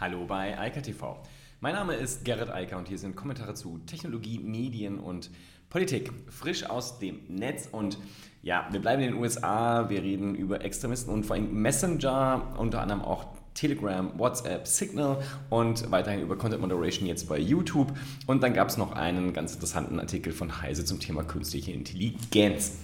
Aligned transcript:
Hallo 0.00 0.24
bei 0.24 0.58
Eika 0.58 0.80
TV. 0.80 1.18
Mein 1.60 1.74
Name 1.74 1.92
ist 1.92 2.24
Gerrit 2.24 2.48
Eiker 2.48 2.78
und 2.78 2.88
hier 2.88 2.96
sind 2.96 3.16
Kommentare 3.16 3.52
zu 3.52 3.80
Technologie, 3.84 4.38
Medien 4.38 4.98
und 4.98 5.28
Politik. 5.68 6.10
Frisch 6.30 6.64
aus 6.64 6.98
dem 6.98 7.20
Netz 7.28 7.68
und 7.70 7.98
ja, 8.42 8.66
wir 8.70 8.80
bleiben 8.80 9.02
in 9.02 9.10
den 9.10 9.20
USA, 9.20 9.90
wir 9.90 10.02
reden 10.02 10.34
über 10.34 10.64
Extremisten 10.64 11.12
und 11.12 11.26
vor 11.26 11.36
allem 11.36 11.52
Messenger, 11.52 12.54
unter 12.56 12.80
anderem 12.80 13.02
auch 13.02 13.26
Telegram, 13.52 14.18
WhatsApp, 14.18 14.66
Signal 14.66 15.22
und 15.50 15.90
weiterhin 15.90 16.22
über 16.22 16.38
Content 16.38 16.62
Moderation 16.62 17.06
jetzt 17.06 17.28
bei 17.28 17.38
YouTube. 17.38 17.92
Und 18.26 18.42
dann 18.42 18.54
gab 18.54 18.70
es 18.70 18.78
noch 18.78 18.92
einen 18.92 19.34
ganz 19.34 19.52
interessanten 19.52 20.00
Artikel 20.00 20.32
von 20.32 20.62
Heise 20.62 20.86
zum 20.86 20.98
Thema 20.98 21.24
künstliche 21.24 21.72
Intelligenz. 21.72 22.78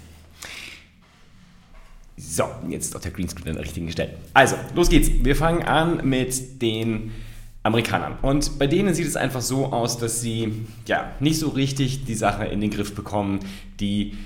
So, 2.16 2.44
jetzt 2.68 2.86
ist 2.86 2.96
auch 2.96 3.00
der 3.00 3.10
Greenscreen 3.10 3.50
an 3.50 3.56
der 3.56 3.64
richtigen 3.64 3.90
Stelle. 3.90 4.14
Also, 4.32 4.56
los 4.74 4.88
geht's. 4.88 5.10
Wir 5.22 5.36
fangen 5.36 5.62
an 5.62 6.08
mit 6.08 6.62
den 6.62 7.12
Amerikanern. 7.62 8.16
Und 8.22 8.58
bei 8.58 8.66
denen 8.66 8.94
sieht 8.94 9.06
es 9.06 9.16
einfach 9.16 9.42
so 9.42 9.66
aus, 9.66 9.98
dass 9.98 10.20
sie 10.20 10.66
ja 10.86 11.12
nicht 11.20 11.38
so 11.38 11.48
richtig 11.48 12.04
die 12.04 12.14
Sache 12.14 12.46
in 12.46 12.60
den 12.60 12.70
Griff 12.70 12.94
bekommen, 12.94 13.40
die 13.80 14.16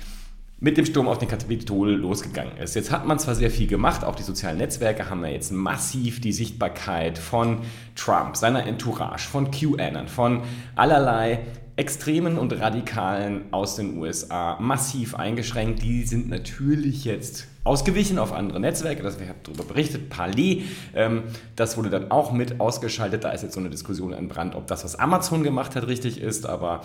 mit 0.61 0.77
dem 0.77 0.85
Sturm 0.85 1.07
auf 1.07 1.17
den 1.17 1.27
Kapitol 1.27 1.93
losgegangen 1.93 2.55
ist. 2.57 2.75
Jetzt 2.75 2.91
hat 2.91 3.07
man 3.07 3.17
zwar 3.17 3.33
sehr 3.33 3.49
viel 3.49 3.65
gemacht, 3.65 4.03
auch 4.03 4.15
die 4.15 4.21
sozialen 4.21 4.59
Netzwerke 4.59 5.09
haben 5.09 5.25
ja 5.25 5.31
jetzt 5.31 5.51
massiv 5.51 6.21
die 6.21 6.31
Sichtbarkeit 6.31 7.17
von 7.17 7.61
Trump, 7.95 8.37
seiner 8.37 8.67
Entourage, 8.67 9.27
von 9.27 9.49
QAnon, 9.49 10.07
von 10.07 10.43
allerlei 10.75 11.39
Extremen 11.75 12.37
und 12.37 12.53
Radikalen 12.59 13.45
aus 13.51 13.75
den 13.75 13.97
USA 13.97 14.57
massiv 14.59 15.15
eingeschränkt. 15.15 15.81
Die 15.81 16.03
sind 16.03 16.29
natürlich 16.29 17.05
jetzt 17.05 17.47
ausgewichen 17.63 18.17
auf 18.17 18.33
andere 18.33 18.59
Netzwerke, 18.59 19.03
das, 19.03 19.19
wir 19.19 19.27
haben 19.27 19.39
darüber 19.43 19.63
berichtet, 19.63 20.09
Parler, 20.09 20.63
ähm, 20.95 21.23
das 21.55 21.77
wurde 21.77 21.89
dann 21.89 22.09
auch 22.09 22.31
mit 22.31 22.59
ausgeschaltet, 22.59 23.23
da 23.23 23.31
ist 23.31 23.43
jetzt 23.43 23.53
so 23.53 23.59
eine 23.59 23.69
Diskussion 23.69 24.13
entbrannt, 24.13 24.55
ob 24.55 24.65
das, 24.67 24.83
was 24.83 24.95
Amazon 24.97 25.43
gemacht 25.43 25.75
hat, 25.75 25.87
richtig 25.87 26.19
ist, 26.19 26.47
aber 26.47 26.81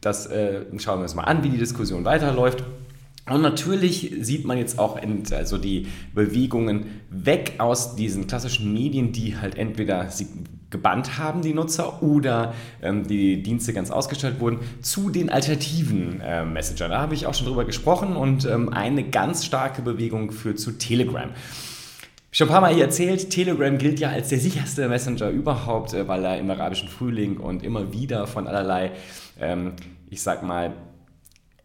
das 0.00 0.26
äh, 0.26 0.62
schauen 0.78 0.98
wir 0.98 1.04
uns 1.04 1.14
mal 1.14 1.24
an, 1.24 1.44
wie 1.44 1.50
die 1.50 1.58
Diskussion 1.58 2.04
weiterläuft. 2.04 2.64
Und 3.28 3.42
natürlich 3.42 4.14
sieht 4.20 4.44
man 4.44 4.56
jetzt 4.56 4.78
auch 4.78 5.00
also 5.32 5.58
die 5.58 5.88
Bewegungen 6.14 7.00
weg 7.10 7.54
aus 7.58 7.96
diesen 7.96 8.28
klassischen 8.28 8.72
Medien, 8.72 9.10
die 9.10 9.36
halt 9.36 9.56
entweder 9.56 10.08
gebannt 10.76 11.16
haben, 11.18 11.40
die 11.40 11.54
Nutzer, 11.54 12.02
oder 12.02 12.52
ähm, 12.82 13.06
die 13.06 13.42
Dienste 13.42 13.72
ganz 13.72 13.90
ausgestellt 13.90 14.40
wurden, 14.40 14.58
zu 14.82 15.08
den 15.08 15.30
alternativen 15.30 16.20
äh, 16.20 16.44
Messenger. 16.44 16.88
Da 16.88 17.00
habe 17.00 17.14
ich 17.14 17.26
auch 17.26 17.34
schon 17.34 17.46
drüber 17.46 17.64
gesprochen 17.64 18.14
und 18.14 18.44
ähm, 18.44 18.72
eine 18.72 19.04
ganz 19.04 19.44
starke 19.44 19.80
Bewegung 19.80 20.32
führt 20.32 20.58
zu 20.58 20.72
Telegram. 20.72 21.30
Schon 22.30 22.48
ein 22.48 22.52
paar 22.52 22.60
Mal 22.60 22.74
hier 22.74 22.84
erzählt, 22.84 23.30
Telegram 23.30 23.78
gilt 23.78 23.98
ja 23.98 24.10
als 24.10 24.28
der 24.28 24.38
sicherste 24.38 24.86
Messenger 24.88 25.30
überhaupt, 25.30 25.94
äh, 25.94 26.06
weil 26.06 26.22
er 26.24 26.38
im 26.38 26.50
arabischen 26.50 26.88
Frühling 26.88 27.38
und 27.38 27.62
immer 27.62 27.92
wieder 27.92 28.26
von 28.26 28.46
allerlei, 28.46 28.92
ähm, 29.40 29.72
ich 30.10 30.20
sag 30.22 30.42
mal, 30.42 30.74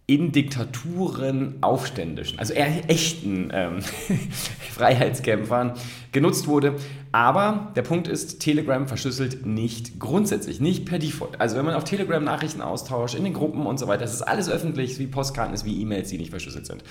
in 0.07 0.31
Diktaturen 0.31 1.55
Aufständischen, 1.61 2.37
also 2.37 2.53
eher 2.53 2.89
echten 2.89 3.49
ähm, 3.53 3.81
Freiheitskämpfern 4.73 5.73
genutzt 6.11 6.47
wurde. 6.47 6.75
Aber 7.13 7.71
der 7.75 7.83
Punkt 7.83 8.07
ist, 8.07 8.39
Telegram 8.39 8.87
verschlüsselt 8.87 9.45
nicht 9.45 9.99
grundsätzlich, 9.99 10.59
nicht 10.59 10.85
per 10.85 10.99
Default. 10.99 11.39
Also 11.39 11.55
wenn 11.55 11.65
man 11.65 11.75
auf 11.75 11.83
Telegram 11.83 12.23
Nachrichten 12.23 12.61
austauscht, 12.61 13.15
in 13.15 13.23
den 13.23 13.33
Gruppen 13.33 13.65
und 13.65 13.79
so 13.79 13.87
weiter, 13.87 14.01
das 14.01 14.13
ist 14.13 14.21
alles 14.21 14.49
öffentlich, 14.49 14.99
wie 14.99 15.07
Postkarten 15.07 15.53
ist, 15.53 15.65
wie 15.65 15.81
E-Mails, 15.81 16.09
die 16.09 16.17
nicht 16.17 16.31
verschlüsselt 16.31 16.65
sind. 16.65 16.83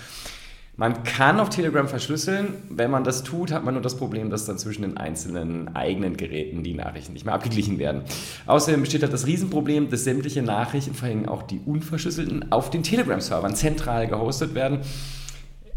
Man 0.76 1.02
kann 1.02 1.40
auf 1.40 1.50
Telegram 1.50 1.86
verschlüsseln. 1.88 2.54
Wenn 2.70 2.90
man 2.90 3.04
das 3.04 3.22
tut, 3.22 3.52
hat 3.52 3.64
man 3.64 3.74
nur 3.74 3.82
das 3.82 3.96
Problem, 3.96 4.30
dass 4.30 4.46
dann 4.46 4.56
zwischen 4.56 4.82
den 4.82 4.96
einzelnen 4.96 5.74
eigenen 5.76 6.16
Geräten 6.16 6.62
die 6.62 6.74
Nachrichten 6.74 7.12
nicht 7.12 7.26
mehr 7.26 7.34
abgeglichen 7.34 7.78
werden. 7.78 8.02
Außerdem 8.46 8.80
besteht 8.80 9.02
halt 9.02 9.12
das 9.12 9.26
Riesenproblem, 9.26 9.91
dass 9.91 10.04
sämtliche 10.04 10.42
Nachrichten, 10.42 10.94
vor 10.94 11.08
allem 11.08 11.28
auch 11.28 11.42
die 11.42 11.60
unverschlüsselten, 11.64 12.50
auf 12.50 12.70
den 12.70 12.82
Telegram-Servern 12.82 13.54
zentral 13.54 14.06
gehostet 14.06 14.54
werden. 14.54 14.80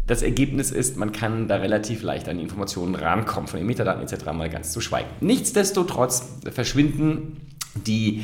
Das 0.06 0.22
Ergebnis 0.22 0.70
ist, 0.70 0.96
man 0.96 1.12
kann 1.12 1.48
da 1.48 1.56
relativ 1.56 2.02
leicht 2.02 2.28
an 2.28 2.36
die 2.36 2.42
Informationen 2.42 2.94
rankommen, 2.94 3.48
von 3.48 3.58
den 3.58 3.66
Metadaten 3.66 4.02
etc. 4.02 4.26
mal 4.32 4.50
ganz 4.50 4.72
zu 4.72 4.80
schweigen. 4.80 5.08
Nichtsdestotrotz 5.20 6.40
verschwinden 6.50 7.38
die 7.86 8.22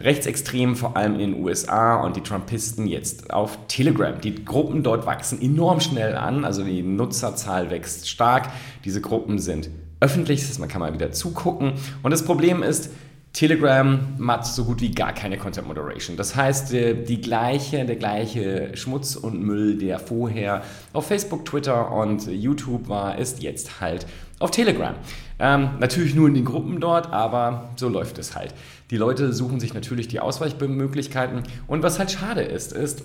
Rechtsextremen, 0.00 0.76
vor 0.76 0.96
allem 0.96 1.14
in 1.14 1.32
den 1.32 1.44
USA 1.44 1.96
und 1.96 2.16
die 2.16 2.20
Trumpisten 2.20 2.86
jetzt 2.86 3.32
auf 3.32 3.58
Telegram. 3.68 4.20
Die 4.20 4.44
Gruppen 4.44 4.82
dort 4.82 5.06
wachsen 5.06 5.40
enorm 5.40 5.80
schnell 5.80 6.16
an, 6.16 6.44
also 6.44 6.62
die 6.62 6.82
Nutzerzahl 6.82 7.70
wächst 7.70 8.08
stark. 8.08 8.50
Diese 8.84 9.00
Gruppen 9.00 9.38
sind 9.38 9.70
öffentlich, 10.00 10.58
man 10.58 10.68
kann 10.68 10.80
mal 10.80 10.92
wieder 10.92 11.12
zugucken. 11.12 11.72
Und 12.02 12.10
das 12.10 12.24
Problem 12.24 12.62
ist, 12.62 12.90
Telegram 13.32 13.98
macht 14.16 14.46
so 14.46 14.64
gut 14.64 14.80
wie 14.80 14.90
gar 14.92 15.12
keine 15.12 15.36
Content 15.36 15.66
Moderation. 15.66 16.16
Das 16.16 16.36
heißt, 16.36 16.72
die 16.72 17.20
gleiche, 17.20 17.84
der 17.84 17.96
gleiche 17.96 18.74
Schmutz 18.74 19.14
und 19.14 19.42
Müll, 19.42 19.76
der 19.76 19.98
vorher 19.98 20.62
auf 20.94 21.08
Facebook, 21.08 21.44
Twitter 21.44 21.92
und 21.92 22.26
YouTube 22.26 22.88
war, 22.88 23.18
ist 23.18 23.42
jetzt 23.42 23.80
halt 23.80 24.06
auf 24.38 24.50
Telegram. 24.50 24.94
Ähm, 25.38 25.70
natürlich 25.80 26.14
nur 26.14 26.28
in 26.28 26.34
den 26.34 26.44
Gruppen 26.44 26.80
dort, 26.80 27.12
aber 27.12 27.70
so 27.76 27.88
läuft 27.88 28.18
es 28.18 28.34
halt. 28.34 28.54
Die 28.90 28.96
Leute 28.96 29.32
suchen 29.32 29.60
sich 29.60 29.74
natürlich 29.74 30.08
die 30.08 30.20
Ausweichmöglichkeiten 30.20 31.42
und 31.66 31.82
was 31.82 31.98
halt 31.98 32.10
schade 32.10 32.42
ist, 32.42 32.72
ist, 32.72 33.04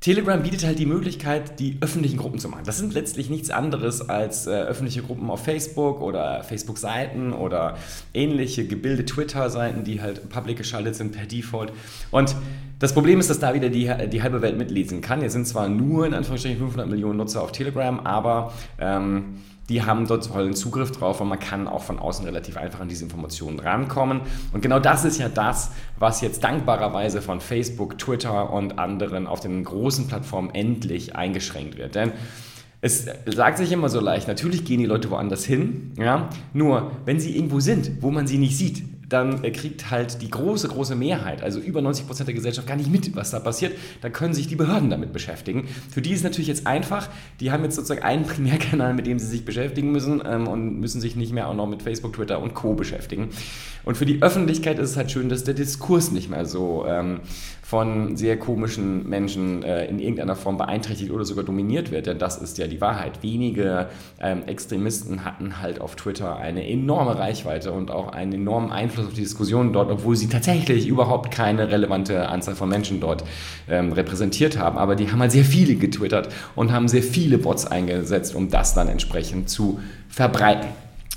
Telegram 0.00 0.40
bietet 0.40 0.64
halt 0.64 0.78
die 0.78 0.86
Möglichkeit, 0.86 1.58
die 1.58 1.78
öffentlichen 1.80 2.18
Gruppen 2.18 2.38
zu 2.38 2.48
machen. 2.48 2.62
Das 2.64 2.78
sind 2.78 2.94
letztlich 2.94 3.28
nichts 3.28 3.50
anderes 3.50 4.08
als 4.08 4.46
äh, 4.46 4.50
öffentliche 4.50 5.02
Gruppen 5.02 5.30
auf 5.30 5.42
Facebook 5.42 6.00
oder 6.00 6.44
Facebook-Seiten 6.44 7.32
oder 7.32 7.76
ähnliche 8.14 8.68
gebilde 8.68 9.04
Twitter-Seiten, 9.04 9.82
die 9.82 10.00
halt 10.00 10.28
public 10.28 10.58
geschaltet 10.58 10.94
sind 10.94 11.10
per 11.10 11.26
Default. 11.26 11.72
Und 12.12 12.36
das 12.78 12.92
Problem 12.92 13.18
ist, 13.18 13.30
dass 13.30 13.40
da 13.40 13.54
wieder 13.54 13.70
die, 13.70 13.90
die 14.08 14.22
halbe 14.22 14.42
Welt 14.42 14.58
mitlesen 14.58 15.00
kann. 15.00 15.22
Jetzt 15.22 15.32
sind 15.32 15.48
zwar 15.48 15.68
nur 15.68 16.06
in 16.06 16.14
Anführungsstrichen 16.14 16.58
500 16.58 16.88
Millionen 16.88 17.16
Nutzer 17.16 17.42
auf 17.42 17.50
Telegram, 17.50 17.98
aber 17.98 18.52
ähm, 18.78 19.38
die 19.68 19.82
haben 19.82 20.06
dort 20.06 20.26
vollen 20.26 20.54
Zugriff 20.54 20.92
drauf 20.92 21.20
und 21.20 21.28
man 21.28 21.40
kann 21.40 21.66
auch 21.66 21.82
von 21.82 21.98
außen 21.98 22.24
relativ 22.24 22.56
einfach 22.56 22.80
an 22.80 22.88
diese 22.88 23.04
Informationen 23.04 23.58
rankommen. 23.58 24.20
Und 24.52 24.60
genau 24.60 24.78
das 24.78 25.04
ist 25.04 25.18
ja 25.18 25.28
das, 25.28 25.70
was 25.98 26.20
jetzt 26.20 26.44
dankbarerweise 26.44 27.20
von 27.20 27.40
Facebook, 27.40 27.98
Twitter 27.98 28.52
und 28.52 28.78
anderen 28.78 29.26
auf 29.26 29.40
den 29.40 29.64
großen 29.64 30.06
Plattformen 30.06 30.50
endlich 30.54 31.16
eingeschränkt 31.16 31.78
wird. 31.78 31.94
Denn 31.94 32.12
es 32.80 33.06
sagt 33.26 33.58
sich 33.58 33.72
immer 33.72 33.88
so 33.88 34.00
leicht, 34.00 34.28
natürlich 34.28 34.64
gehen 34.64 34.78
die 34.78 34.86
Leute 34.86 35.10
woanders 35.10 35.44
hin, 35.44 35.92
ja? 35.98 36.28
nur 36.52 36.92
wenn 37.04 37.18
sie 37.18 37.34
irgendwo 37.34 37.58
sind, 37.58 38.02
wo 38.02 38.10
man 38.10 38.26
sie 38.26 38.38
nicht 38.38 38.56
sieht, 38.56 38.84
dann 39.08 39.42
kriegt 39.52 39.90
halt 39.90 40.20
die 40.20 40.30
große, 40.30 40.68
große 40.68 40.96
Mehrheit, 40.96 41.42
also 41.42 41.60
über 41.60 41.80
90 41.80 42.06
Prozent 42.06 42.26
der 42.26 42.34
Gesellschaft, 42.34 42.66
gar 42.66 42.76
nicht 42.76 42.90
mit, 42.90 43.14
was 43.14 43.30
da 43.30 43.38
passiert. 43.38 43.76
Da 44.00 44.10
können 44.10 44.34
sich 44.34 44.48
die 44.48 44.56
Behörden 44.56 44.90
damit 44.90 45.12
beschäftigen. 45.12 45.68
Für 45.90 46.02
die 46.02 46.12
ist 46.12 46.24
natürlich 46.24 46.48
jetzt 46.48 46.66
einfach. 46.66 47.08
Die 47.40 47.52
haben 47.52 47.62
jetzt 47.62 47.76
sozusagen 47.76 48.02
einen 48.02 48.24
Primärkanal, 48.24 48.94
mit 48.94 49.06
dem 49.06 49.18
sie 49.18 49.26
sich 49.26 49.44
beschäftigen 49.44 49.92
müssen 49.92 50.22
ähm, 50.26 50.48
und 50.48 50.80
müssen 50.80 51.00
sich 51.00 51.14
nicht 51.14 51.32
mehr 51.32 51.48
auch 51.48 51.54
noch 51.54 51.68
mit 51.68 51.82
Facebook, 51.82 52.14
Twitter 52.14 52.42
und 52.42 52.54
Co. 52.54 52.74
beschäftigen. 52.74 53.28
Und 53.84 53.96
für 53.96 54.06
die 54.06 54.22
Öffentlichkeit 54.22 54.80
ist 54.80 54.90
es 54.90 54.96
halt 54.96 55.12
schön, 55.12 55.28
dass 55.28 55.44
der 55.44 55.54
Diskurs 55.54 56.10
nicht 56.10 56.28
mehr 56.28 56.44
so 56.44 56.84
ähm, 56.88 57.20
von 57.68 58.16
sehr 58.16 58.38
komischen 58.38 59.08
Menschen 59.08 59.64
äh, 59.64 59.86
in 59.86 59.98
irgendeiner 59.98 60.36
Form 60.36 60.56
beeinträchtigt 60.56 61.10
oder 61.10 61.24
sogar 61.24 61.42
dominiert 61.42 61.90
wird. 61.90 62.06
Denn 62.06 62.16
das 62.16 62.36
ist 62.36 62.58
ja 62.58 62.68
die 62.68 62.80
Wahrheit. 62.80 63.24
Wenige 63.24 63.88
ähm, 64.20 64.44
Extremisten 64.46 65.24
hatten 65.24 65.60
halt 65.60 65.80
auf 65.80 65.96
Twitter 65.96 66.36
eine 66.36 66.64
enorme 66.64 67.18
Reichweite 67.18 67.72
und 67.72 67.90
auch 67.90 68.12
einen 68.12 68.34
enormen 68.34 68.70
Einfluss 68.70 69.06
auf 69.06 69.14
die 69.14 69.22
Diskussion 69.22 69.72
dort, 69.72 69.90
obwohl 69.90 70.14
sie 70.14 70.28
tatsächlich 70.28 70.86
überhaupt 70.86 71.32
keine 71.32 71.68
relevante 71.68 72.28
Anzahl 72.28 72.54
von 72.54 72.68
Menschen 72.68 73.00
dort 73.00 73.24
ähm, 73.68 73.92
repräsentiert 73.92 74.56
haben. 74.56 74.78
Aber 74.78 74.94
die 74.94 75.10
haben 75.10 75.18
halt 75.18 75.32
sehr 75.32 75.44
viele 75.44 75.74
getwittert 75.74 76.28
und 76.54 76.70
haben 76.70 76.86
sehr 76.86 77.02
viele 77.02 77.36
Bots 77.36 77.66
eingesetzt, 77.66 78.36
um 78.36 78.48
das 78.48 78.74
dann 78.74 78.86
entsprechend 78.86 79.50
zu 79.50 79.80
verbreiten. 80.08 80.68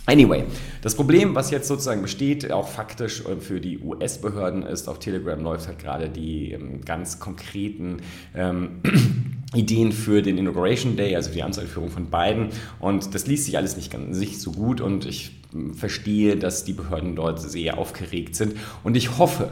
Anyway, 0.10 0.44
das 0.82 0.96
Problem, 0.96 1.36
was 1.36 1.52
jetzt 1.52 1.68
sozusagen 1.68 2.02
besteht, 2.02 2.52
auch 2.52 2.68
faktisch 2.68 3.24
äh, 3.26 3.36
für 3.36 3.62
die 3.62 3.78
US-Behörden 3.78 4.64
ist, 4.64 4.90
auf 4.90 4.98
Telegram 4.98 5.40
läuft 5.40 5.68
halt 5.68 5.78
gerade 5.78 6.10
die 6.10 6.54
ähm, 6.54 6.82
ganz 6.84 7.20
konkreten 7.20 7.98
ähm, 8.34 8.82
Ideen 9.54 9.92
für 9.92 10.24
den 10.24 10.40
Inauguration 10.40 10.98
Day, 10.98 11.16
also 11.16 11.32
die 11.32 11.44
Amtseinführung 11.44 11.92
von 11.92 12.08
Biden. 12.08 12.50
Und 12.80 13.14
das 13.14 13.28
liest 13.28 13.46
sich 13.46 13.58
alles 13.58 13.78
nicht 13.78 13.92
ganz 13.92 14.18
nicht 14.18 14.42
so 14.42 14.52
gut 14.52 14.82
und 14.82 15.06
ich 15.06 15.32
hm, 15.52 15.76
verstehe, 15.76 16.38
dass 16.38 16.64
die 16.64 16.74
Behörden 16.74 17.16
dort 17.16 17.40
sehr 17.40 17.78
aufgeregt 17.78 18.36
sind. 18.36 18.56
Und 18.84 18.98
ich 18.98 19.20
hoffe, 19.20 19.52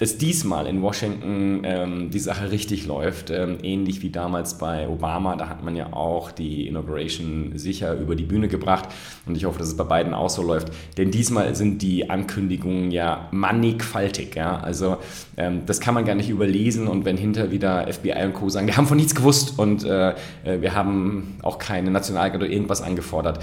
dass 0.00 0.16
diesmal 0.16 0.66
in 0.66 0.80
Washington 0.80 1.60
ähm, 1.64 2.10
die 2.10 2.18
Sache 2.18 2.50
richtig 2.50 2.86
läuft, 2.86 3.28
ähm, 3.28 3.58
ähnlich 3.62 4.00
wie 4.00 4.08
damals 4.08 4.56
bei 4.56 4.88
Obama. 4.88 5.36
Da 5.36 5.50
hat 5.50 5.62
man 5.62 5.76
ja 5.76 5.92
auch 5.92 6.32
die 6.32 6.66
Inauguration 6.66 7.52
sicher 7.56 7.94
über 7.98 8.16
die 8.16 8.24
Bühne 8.24 8.48
gebracht 8.48 8.88
und 9.26 9.36
ich 9.36 9.44
hoffe, 9.44 9.58
dass 9.58 9.68
es 9.68 9.76
bei 9.76 9.84
beiden 9.84 10.14
auch 10.14 10.30
so 10.30 10.42
läuft, 10.42 10.72
denn 10.96 11.10
diesmal 11.10 11.54
sind 11.54 11.82
die 11.82 12.08
Ankündigungen 12.08 12.90
ja 12.90 13.28
mannigfaltig. 13.30 14.34
Ja? 14.36 14.58
Also 14.60 14.96
ähm, 15.36 15.66
das 15.66 15.80
kann 15.80 15.92
man 15.92 16.06
gar 16.06 16.14
nicht 16.14 16.30
überlesen 16.30 16.88
und 16.88 17.04
wenn 17.04 17.18
hinter 17.18 17.50
wieder 17.50 17.86
FBI 17.92 18.24
und 18.24 18.32
Co. 18.32 18.48
sagen, 18.48 18.68
wir 18.68 18.78
haben 18.78 18.86
von 18.86 18.96
nichts 18.96 19.14
gewusst 19.14 19.58
und 19.58 19.84
äh, 19.84 20.14
äh 20.44 20.62
wir 20.62 20.74
haben 20.74 21.36
auch 21.42 21.58
keine 21.58 21.90
Nationalgarde 21.90 22.46
oder 22.46 22.52
irgendwas 22.54 22.80
angefordert, 22.80 23.40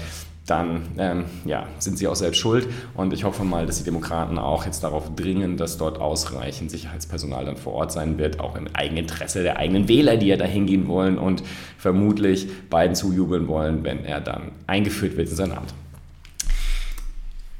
dann 0.50 0.82
ähm, 0.98 1.24
ja, 1.44 1.66
sind 1.78 1.98
sie 1.98 2.08
auch 2.08 2.16
selbst 2.16 2.38
schuld. 2.38 2.66
Und 2.94 3.12
ich 3.12 3.24
hoffe 3.24 3.44
mal, 3.44 3.66
dass 3.66 3.78
die 3.78 3.84
Demokraten 3.84 4.38
auch 4.38 4.66
jetzt 4.66 4.82
darauf 4.82 5.14
dringen, 5.14 5.56
dass 5.56 5.78
dort 5.78 6.00
ausreichend 6.00 6.70
Sicherheitspersonal 6.70 7.44
dann 7.44 7.56
vor 7.56 7.74
Ort 7.74 7.92
sein 7.92 8.18
wird, 8.18 8.40
auch 8.40 8.56
im 8.56 8.68
Eigeninteresse 8.72 9.42
der 9.42 9.58
eigenen 9.58 9.88
Wähler, 9.88 10.16
die 10.16 10.26
ja 10.26 10.36
da 10.36 10.44
hingehen 10.44 10.88
wollen 10.88 11.18
und 11.18 11.42
vermutlich 11.76 12.48
beiden 12.70 12.94
zujubeln 12.94 13.48
wollen, 13.48 13.84
wenn 13.84 14.04
er 14.04 14.20
dann 14.20 14.52
eingeführt 14.66 15.16
wird 15.16 15.28
in 15.28 15.36
sein 15.36 15.52
Amt. 15.52 15.74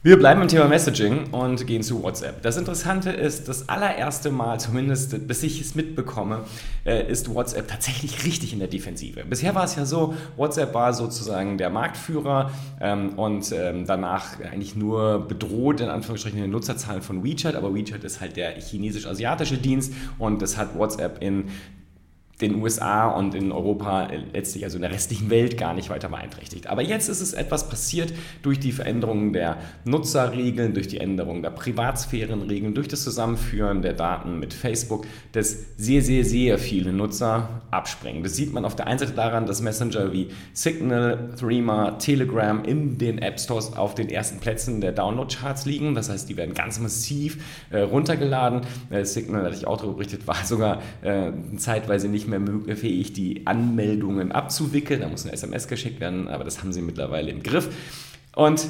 Wir 0.08 0.18
bleiben 0.18 0.40
im 0.40 0.48
Thema 0.48 0.68
Messaging 0.68 1.26
und 1.32 1.66
gehen 1.66 1.82
zu 1.82 2.02
WhatsApp. 2.02 2.40
Das 2.40 2.56
Interessante 2.56 3.10
ist, 3.10 3.46
das 3.46 3.68
allererste 3.68 4.30
Mal, 4.30 4.58
zumindest 4.58 5.28
bis 5.28 5.42
ich 5.42 5.60
es 5.60 5.74
mitbekomme, 5.74 6.44
äh, 6.86 7.12
ist 7.12 7.34
WhatsApp 7.34 7.68
tatsächlich 7.68 8.24
richtig 8.24 8.54
in 8.54 8.58
der 8.58 8.68
Defensive. 8.68 9.22
Bisher 9.28 9.54
war 9.54 9.64
es 9.64 9.76
ja 9.76 9.84
so, 9.84 10.14
WhatsApp 10.38 10.72
war 10.72 10.94
sozusagen 10.94 11.58
der 11.58 11.68
Marktführer 11.68 12.50
ähm, 12.80 13.18
und 13.18 13.52
ähm, 13.52 13.84
danach 13.86 14.40
eigentlich 14.40 14.74
nur 14.74 15.28
bedroht, 15.28 15.82
in 15.82 15.90
Anführungsstrichen, 15.90 16.40
den 16.40 16.52
Nutzerzahlen 16.52 17.02
von 17.02 17.22
WeChat, 17.22 17.54
aber 17.54 17.74
WeChat 17.74 18.02
ist 18.02 18.22
halt 18.22 18.38
der 18.38 18.52
chinesisch-asiatische 18.52 19.58
Dienst 19.58 19.92
und 20.18 20.40
das 20.40 20.56
hat 20.56 20.74
WhatsApp 20.74 21.22
in 21.22 21.50
den 22.40 22.62
USA 22.62 23.08
und 23.08 23.34
in 23.34 23.50
Europa 23.50 24.08
letztlich, 24.32 24.64
also 24.64 24.76
in 24.76 24.82
der 24.82 24.92
restlichen 24.92 25.28
Welt, 25.28 25.58
gar 25.58 25.74
nicht 25.74 25.90
weiter 25.90 26.08
beeinträchtigt. 26.08 26.68
Aber 26.68 26.82
jetzt 26.82 27.08
ist 27.08 27.20
es 27.20 27.32
etwas 27.32 27.68
passiert 27.68 28.12
durch 28.42 28.60
die 28.60 28.70
Veränderung 28.70 29.32
der 29.32 29.58
Nutzerregeln, 29.84 30.72
durch 30.72 30.86
die 30.86 30.98
Änderung 30.98 31.42
der 31.42 31.50
Privatsphärenregeln, 31.50 32.74
durch 32.74 32.86
das 32.86 33.02
Zusammenführen 33.02 33.82
der 33.82 33.94
Daten 33.94 34.38
mit 34.38 34.54
Facebook, 34.54 35.06
dass 35.32 35.56
sehr, 35.76 36.02
sehr, 36.02 36.24
sehr 36.24 36.58
viele 36.58 36.92
Nutzer 36.92 37.62
abspringen. 37.70 38.22
Das 38.22 38.36
sieht 38.36 38.52
man 38.52 38.64
auf 38.64 38.76
der 38.76 38.86
einen 38.86 39.00
Seite 39.00 39.12
daran, 39.12 39.46
dass 39.46 39.60
Messenger 39.60 40.12
wie 40.12 40.28
Signal, 40.52 41.30
Threema, 41.38 41.92
Telegram 41.98 42.64
in 42.64 42.98
den 42.98 43.18
App 43.18 43.40
Stores 43.40 43.76
auf 43.76 43.96
den 43.96 44.08
ersten 44.08 44.38
Plätzen 44.38 44.80
der 44.80 44.92
Download-Charts 44.92 45.66
liegen. 45.66 45.94
Das 45.96 46.08
heißt, 46.08 46.28
die 46.28 46.36
werden 46.36 46.54
ganz 46.54 46.78
massiv 46.78 47.38
äh, 47.70 47.80
runtergeladen. 47.80 48.60
Äh, 48.90 49.04
Signal, 49.04 49.44
hatte 49.44 49.56
ich 49.56 49.66
auch 49.66 49.78
darüber 49.78 49.94
berichtet, 49.94 50.26
war 50.26 50.44
sogar 50.44 50.82
äh, 51.02 51.32
zeitweise 51.56 52.08
nicht 52.08 52.27
mehr 52.28 52.76
fähig, 52.76 53.12
die 53.12 53.46
Anmeldungen 53.46 54.32
abzuwickeln. 54.32 55.00
Da 55.00 55.08
muss 55.08 55.24
eine 55.24 55.32
SMS 55.32 55.68
geschickt 55.68 56.00
werden, 56.00 56.28
aber 56.28 56.44
das 56.44 56.60
haben 56.60 56.72
sie 56.72 56.82
mittlerweile 56.82 57.30
im 57.30 57.42
Griff. 57.42 57.68
Und 58.34 58.66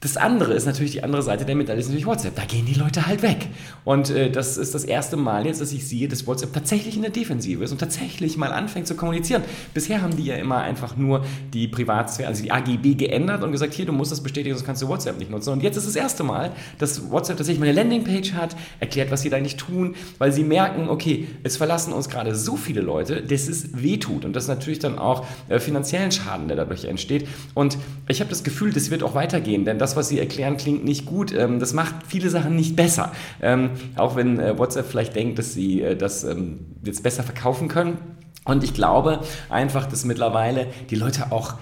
das 0.00 0.16
andere 0.16 0.54
ist 0.54 0.64
natürlich 0.64 0.92
die 0.92 1.02
andere 1.02 1.22
Seite 1.22 1.44
der 1.44 1.54
Medaille, 1.54 1.80
ist 1.80 1.88
natürlich 1.88 2.06
WhatsApp. 2.06 2.34
Da 2.34 2.44
gehen 2.44 2.64
die 2.64 2.74
Leute 2.74 3.06
halt 3.06 3.22
weg. 3.22 3.48
Und 3.84 4.10
äh, 4.10 4.30
das 4.30 4.56
ist 4.56 4.74
das 4.74 4.84
erste 4.84 5.16
Mal 5.16 5.46
jetzt, 5.46 5.60
dass 5.60 5.72
ich 5.72 5.86
sehe, 5.86 6.08
dass 6.08 6.26
WhatsApp 6.26 6.52
tatsächlich 6.52 6.96
in 6.96 7.02
der 7.02 7.10
Defensive 7.10 7.64
ist 7.64 7.72
und 7.72 7.78
tatsächlich 7.78 8.36
mal 8.36 8.52
anfängt 8.52 8.86
zu 8.86 8.94
kommunizieren. 8.94 9.42
Bisher 9.74 10.02
haben 10.02 10.16
die 10.16 10.24
ja 10.24 10.36
immer 10.36 10.58
einfach 10.58 10.96
nur 10.96 11.24
die 11.52 11.68
Privatsphäre, 11.68 12.28
also 12.28 12.42
die 12.42 12.52
AGB 12.52 12.94
geändert 12.94 13.42
und 13.42 13.52
gesagt, 13.52 13.74
hier, 13.74 13.86
du 13.86 13.92
musst 13.92 14.12
das 14.12 14.22
bestätigen, 14.22 14.54
sonst 14.54 14.66
kannst 14.66 14.82
du 14.82 14.88
WhatsApp 14.88 15.18
nicht 15.18 15.30
nutzen. 15.30 15.52
Und 15.52 15.62
jetzt 15.62 15.76
ist 15.76 15.86
das 15.86 15.96
erste 15.96 16.22
Mal, 16.24 16.52
dass 16.78 17.10
WhatsApp 17.10 17.36
tatsächlich 17.38 17.60
mal 17.60 17.66
eine 17.66 17.76
Landingpage 17.76 18.32
hat, 18.34 18.56
erklärt, 18.80 19.10
was 19.10 19.22
sie 19.22 19.30
da 19.30 19.40
nicht 19.40 19.58
tun, 19.58 19.94
weil 20.18 20.32
sie 20.32 20.44
merken, 20.44 20.88
okay, 20.88 21.28
es 21.42 21.56
verlassen 21.56 21.92
uns 21.92 22.08
gerade 22.08 22.34
so 22.34 22.56
viele 22.56 22.80
Leute, 22.80 23.22
dass 23.22 23.48
es 23.48 23.82
wehtut. 23.82 24.24
Und 24.24 24.36
das 24.36 24.48
natürlich 24.48 24.78
dann 24.78 24.98
auch 24.98 25.24
äh, 25.48 25.58
finanziellen 25.58 26.12
Schaden, 26.12 26.48
der 26.48 26.56
dadurch 26.56 26.84
entsteht. 26.84 27.26
Und 27.54 27.78
ich 28.08 28.20
habe 28.20 28.30
das 28.30 28.44
Gefühl, 28.44 28.72
das 28.72 28.90
wird 28.90 29.02
auch 29.02 29.14
weitergehen, 29.14 29.64
denn 29.64 29.78
das, 29.78 29.96
was 29.96 30.08
Sie 30.08 30.18
erklären, 30.18 30.56
klingt 30.56 30.84
nicht 30.84 31.06
gut. 31.06 31.32
Ähm, 31.32 31.58
das 31.58 31.72
macht 31.72 31.94
viele 32.06 32.28
Sachen 32.30 32.56
nicht 32.56 32.76
besser. 32.76 33.12
Ähm, 33.40 33.69
auch 33.96 34.16
wenn 34.16 34.38
äh, 34.38 34.58
WhatsApp 34.58 34.86
vielleicht 34.86 35.14
denkt, 35.14 35.38
dass 35.38 35.52
Sie 35.52 35.82
äh, 35.82 35.96
das 35.96 36.24
ähm, 36.24 36.76
jetzt 36.84 37.02
besser 37.02 37.22
verkaufen 37.22 37.68
können. 37.68 37.98
Und 38.44 38.64
ich 38.64 38.74
glaube 38.74 39.20
einfach, 39.48 39.86
dass 39.86 40.04
mittlerweile 40.04 40.66
die 40.88 40.96
Leute 40.96 41.30
auch 41.30 41.54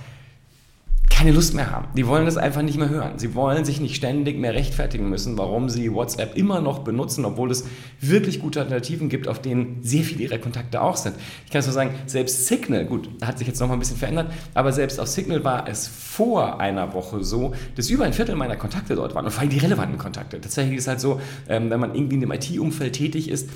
keine 1.18 1.32
Lust 1.32 1.52
mehr 1.52 1.72
haben. 1.72 1.88
Die 1.96 2.06
wollen 2.06 2.26
das 2.26 2.36
einfach 2.36 2.62
nicht 2.62 2.78
mehr 2.78 2.90
hören. 2.90 3.18
Sie 3.18 3.34
wollen 3.34 3.64
sich 3.64 3.80
nicht 3.80 3.96
ständig 3.96 4.38
mehr 4.38 4.54
rechtfertigen 4.54 5.08
müssen, 5.08 5.36
warum 5.36 5.68
sie 5.68 5.92
WhatsApp 5.92 6.36
immer 6.36 6.60
noch 6.60 6.78
benutzen, 6.84 7.24
obwohl 7.24 7.50
es 7.50 7.64
wirklich 8.00 8.38
gute 8.38 8.60
Alternativen 8.60 9.08
gibt, 9.08 9.26
auf 9.26 9.42
denen 9.42 9.82
sehr 9.82 10.04
viele 10.04 10.22
ihrer 10.22 10.38
Kontakte 10.38 10.80
auch 10.80 10.96
sind. 10.96 11.16
Ich 11.44 11.50
kann 11.50 11.60
so 11.60 11.72
sagen, 11.72 11.90
selbst 12.06 12.46
Signal, 12.46 12.84
gut, 12.84 13.08
hat 13.20 13.36
sich 13.38 13.48
jetzt 13.48 13.58
noch 13.58 13.66
mal 13.66 13.72
ein 13.72 13.80
bisschen 13.80 13.96
verändert, 13.96 14.30
aber 14.54 14.70
selbst 14.70 15.00
auf 15.00 15.08
Signal 15.08 15.42
war 15.42 15.66
es 15.66 15.88
vor 15.88 16.60
einer 16.60 16.94
Woche 16.94 17.24
so, 17.24 17.52
dass 17.74 17.90
über 17.90 18.04
ein 18.04 18.12
Viertel 18.12 18.36
meiner 18.36 18.54
Kontakte 18.54 18.94
dort 18.94 19.16
waren 19.16 19.24
und 19.24 19.32
vor 19.32 19.40
allem 19.40 19.50
die 19.50 19.58
relevanten 19.58 19.98
Kontakte. 19.98 20.40
Tatsächlich 20.40 20.76
ist 20.76 20.84
es 20.84 20.88
halt 20.88 21.00
so, 21.00 21.20
ähm, 21.48 21.68
wenn 21.68 21.80
man 21.80 21.96
irgendwie 21.96 22.14
in 22.14 22.20
dem 22.20 22.30
IT-Umfeld 22.30 22.92
tätig 22.92 23.28
ist, 23.28 23.50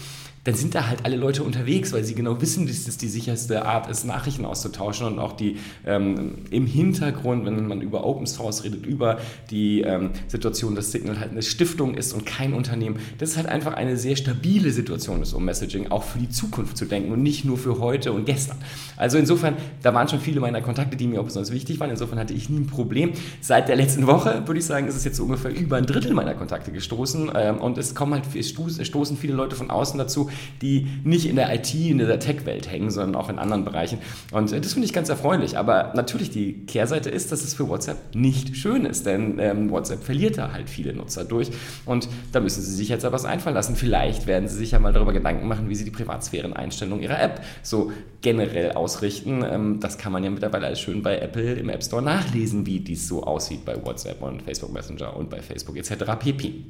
dann 0.45 0.55
sind 0.55 0.75
da 0.75 0.89
halt 0.89 1.05
alle 1.05 1.17
Leute 1.17 1.45
unterwegs, 1.45 1.93
weil 1.93 2.03
sie 2.03 2.15
genau 2.15 2.41
wissen, 2.41 2.67
dass 2.67 2.85
das 2.85 2.97
die 2.97 3.07
sicherste 3.07 3.65
Art 3.65 3.89
ist, 3.89 4.05
Nachrichten 4.05 4.45
auszutauschen 4.45 5.07
und 5.07 5.19
auch 5.21 5.33
die 5.33 5.59
ähm, 5.87 6.39
im 6.51 6.67
Hintergrund, 6.67 7.47
wenn 7.47 7.69
man 7.69 7.81
über 7.81 8.05
Open 8.05 8.27
Source 8.27 8.65
redet, 8.65 8.85
über 8.85 9.19
die 9.51 9.83
ähm, 9.83 10.11
Situation, 10.27 10.75
dass 10.75 10.91
Signal 10.91 11.21
halt 11.21 11.31
eine 11.31 11.43
Stiftung 11.43 11.95
ist 11.95 12.13
und 12.13 12.27
kein 12.27 12.55
Unternehmen, 12.55 12.97
das 13.19 13.31
ist 13.31 13.37
halt 13.37 13.47
einfach 13.47 13.75
eine 13.75 13.97
sehr 13.97 14.17
stabile 14.17 14.73
Situation 14.73 15.23
ist, 15.23 15.33
um 15.33 15.45
Messaging 15.45 15.93
auch 15.93 16.03
für 16.03 16.19
die 16.19 16.29
Zukunft 16.29 16.77
zu 16.77 16.87
denken 16.87 17.13
und 17.13 17.23
nicht 17.23 17.45
nur 17.45 17.57
für 17.57 17.79
heute 17.79 18.13
und 18.13 18.27
gestern. 18.27 18.57
Also 18.97 19.19
insofern, 19.19 19.57
da 19.83 19.95
waren 19.95 20.09
schon 20.09 20.21
viele 20.21 20.41
meiner 20.41 20.61
Kontakte, 20.61 20.97
die 20.97 21.07
mir 21.07 21.21
auch 21.21 21.25
besonders 21.25 21.53
wichtig 21.53 21.79
waren. 21.79 21.91
Insofern 21.91 22.19
hatte 22.19 22.35
ich 22.35 22.51
nie 22.51 22.59
ein 22.61 22.67
Problem. 22.67 23.13
Seit 23.41 23.69
der 23.69 23.77
letzten 23.77 24.09
Woche, 24.09 24.43
würde 24.47 24.59
ich 24.59 24.67
sagen, 24.67 24.89
ist 24.89 24.97
es 24.97 25.05
jetzt 25.05 25.19
so 25.19 25.23
ungefähr 25.23 25.55
über 25.55 25.77
ein 25.77 25.87
Drittel 25.87 26.15
meiner 26.15 26.35
Kontakte 26.35 26.73
gestoßen 26.73 27.31
ähm, 27.33 27.59
und 27.59 27.79
es 27.79 27.95
kommen 27.95 28.15
halt, 28.15 28.25
es 28.35 28.49
stoßen 28.49 29.17
viele 29.17 29.35
Leute 29.35 29.55
von 29.55 29.71
außen 29.71 29.99
dazu, 29.99 30.31
die 30.61 30.87
nicht 31.05 31.27
in 31.27 31.37
der 31.37 31.55
IT, 31.55 31.75
in 31.75 31.99
der 31.99 32.19
Tech-Welt 32.19 32.71
hängen, 32.71 32.91
sondern 32.91 33.21
auch 33.21 33.29
in 33.29 33.39
anderen 33.39 33.65
Bereichen. 33.65 33.99
Und 34.33 34.53
äh, 34.53 34.61
das 34.61 34.75
finde 34.75 34.87
ich 34.87 34.93
ganz 34.93 35.09
erfreulich. 35.09 35.59
Aber 35.59 35.93
natürlich 35.95 36.31
die 36.31 36.65
Kehrseite 36.67 37.11
ist, 37.11 37.33
dass 37.33 37.45
es 37.45 37.55
für 37.55 37.69
WhatsApp 37.69 38.15
nicht 38.15 38.57
schön 38.57 38.85
ist, 38.85 39.07
denn 39.07 39.39
ähm, 39.39 39.71
WhatsApp 39.71 40.03
verliert 40.03 40.39
da 40.39 40.53
halt 40.53 40.69
viele 40.69 40.93
Nutzer 40.95 41.25
durch. 41.25 41.51
Und 41.87 42.09
da 42.33 42.41
müssen 42.41 42.63
sie 42.63 42.73
sich 42.73 42.89
jetzt 42.89 43.05
etwas 43.05 43.25
einfallen 43.25 43.55
lassen. 43.55 43.77
Vielleicht 43.77 44.27
werden 44.27 44.49
sie 44.49 44.57
sich 44.57 44.73
ja 44.73 44.79
mal 44.79 44.93
darüber 44.93 45.13
Gedanken 45.13 45.47
machen, 45.49 45.69
wie 45.69 45.75
sie 45.75 45.85
die 45.85 45.91
Privatsphären-Einstellung 45.91 47.01
ihrer 47.01 47.21
App 47.21 47.43
so 47.63 47.93
generell 48.21 48.73
ausrichten. 48.73 49.45
Ähm, 49.49 49.81
das 49.81 49.99
kann 49.99 50.13
man 50.13 50.25
ja 50.25 50.31
mittlerweile 50.31 50.67
alles 50.67 50.81
schön 50.81 51.03
bei 51.03 51.19
Apple 51.19 51.55
im 51.55 51.69
App 51.69 51.83
Store 51.83 52.03
nachlesen, 52.03 52.67
wie 52.67 52.81
dies 52.81 53.09
so 53.09 53.25
aussieht 53.25 53.65
bei 53.65 53.77
WhatsApp 53.85 54.23
und 54.23 54.43
Facebook 54.43 54.73
Messenger 54.73 55.17
und 55.17 55.31
bei 55.31 55.41
Facebook 55.41 55.77
etc. 55.77 56.05
pp. 56.19 56.65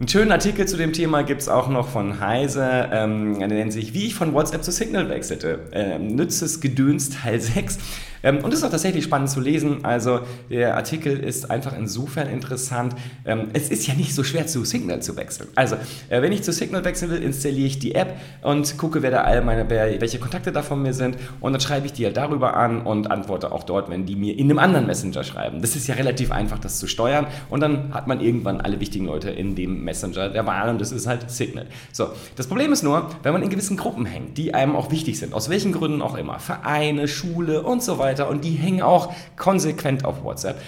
Einen 0.00 0.08
schönen 0.08 0.32
Artikel 0.32 0.66
zu 0.66 0.78
dem 0.78 0.94
Thema 0.94 1.20
gibt 1.24 1.42
es 1.42 1.50
auch 1.50 1.68
noch 1.68 1.86
von 1.86 2.20
Heise. 2.20 2.88
Ähm, 2.90 3.38
der 3.38 3.48
nennt 3.48 3.70
sich 3.70 3.92
Wie 3.92 4.06
ich 4.06 4.14
von 4.14 4.32
WhatsApp 4.32 4.64
zu 4.64 4.72
Signal 4.72 5.10
wechselte. 5.10 5.58
Ähm, 5.72 6.16
Nützes 6.16 6.62
Gedöns 6.62 7.10
Teil 7.10 7.38
6. 7.38 7.76
Ähm, 8.22 8.38
und 8.38 8.52
es 8.52 8.60
ist 8.60 8.64
auch 8.64 8.70
tatsächlich 8.70 9.04
spannend 9.04 9.30
zu 9.30 9.40
lesen. 9.40 9.84
Also 9.84 10.20
der 10.48 10.76
Artikel 10.76 11.18
ist 11.18 11.50
einfach 11.50 11.76
insofern 11.76 12.28
interessant. 12.28 12.94
Ähm, 13.24 13.48
es 13.52 13.70
ist 13.70 13.86
ja 13.86 13.94
nicht 13.94 14.14
so 14.14 14.24
schwer 14.24 14.46
zu 14.46 14.64
Signal 14.64 15.02
zu 15.02 15.16
wechseln. 15.16 15.48
Also 15.54 15.76
äh, 16.08 16.22
wenn 16.22 16.32
ich 16.32 16.42
zu 16.42 16.52
Signal 16.52 16.84
wechseln 16.84 17.10
will, 17.10 17.22
installiere 17.22 17.66
ich 17.66 17.78
die 17.78 17.94
App 17.94 18.16
und 18.42 18.76
gucke, 18.78 19.02
wer 19.02 19.10
da 19.10 19.22
all 19.22 19.42
meine, 19.42 19.68
welche 19.68 20.18
Kontakte 20.18 20.52
da 20.52 20.62
von 20.62 20.82
mir 20.82 20.92
sind. 20.92 21.16
Und 21.40 21.52
dann 21.52 21.60
schreibe 21.60 21.86
ich 21.86 21.92
die 21.92 22.04
halt 22.04 22.16
darüber 22.16 22.56
an 22.56 22.82
und 22.82 23.10
antworte 23.10 23.52
auch 23.52 23.64
dort, 23.64 23.90
wenn 23.90 24.06
die 24.06 24.16
mir 24.16 24.38
in 24.38 24.50
einem 24.50 24.58
anderen 24.58 24.86
Messenger 24.86 25.24
schreiben. 25.24 25.60
Das 25.62 25.76
ist 25.76 25.86
ja 25.86 25.94
relativ 25.94 26.30
einfach, 26.32 26.58
das 26.58 26.78
zu 26.78 26.86
steuern. 26.86 27.26
Und 27.48 27.60
dann 27.60 27.94
hat 27.94 28.06
man 28.06 28.20
irgendwann 28.20 28.60
alle 28.60 28.80
wichtigen 28.80 29.06
Leute 29.06 29.30
in 29.30 29.54
dem 29.54 29.84
Messenger 29.84 30.28
der 30.28 30.46
Wahl 30.46 30.68
und 30.68 30.80
das 30.80 30.92
ist 30.92 31.06
halt 31.06 31.30
Signal. 31.30 31.66
So, 31.92 32.08
das 32.36 32.46
Problem 32.46 32.72
ist 32.72 32.82
nur, 32.82 33.08
wenn 33.22 33.32
man 33.32 33.42
in 33.42 33.50
gewissen 33.50 33.76
Gruppen 33.76 34.06
hängt, 34.06 34.36
die 34.38 34.54
einem 34.54 34.76
auch 34.76 34.90
wichtig 34.90 35.18
sind, 35.18 35.32
aus 35.32 35.48
welchen 35.48 35.72
Gründen 35.72 36.02
auch 36.02 36.16
immer, 36.16 36.38
Vereine, 36.38 37.08
Schule 37.08 37.62
und 37.62 37.82
so 37.82 37.98
weiter 37.98 38.09
weiter 38.10 38.28
und 38.28 38.44
die 38.44 38.52
hängen 38.52 38.82
auch 38.82 39.12
konsequent 39.36 40.04
auf 40.04 40.24
WhatsApp. 40.24 40.60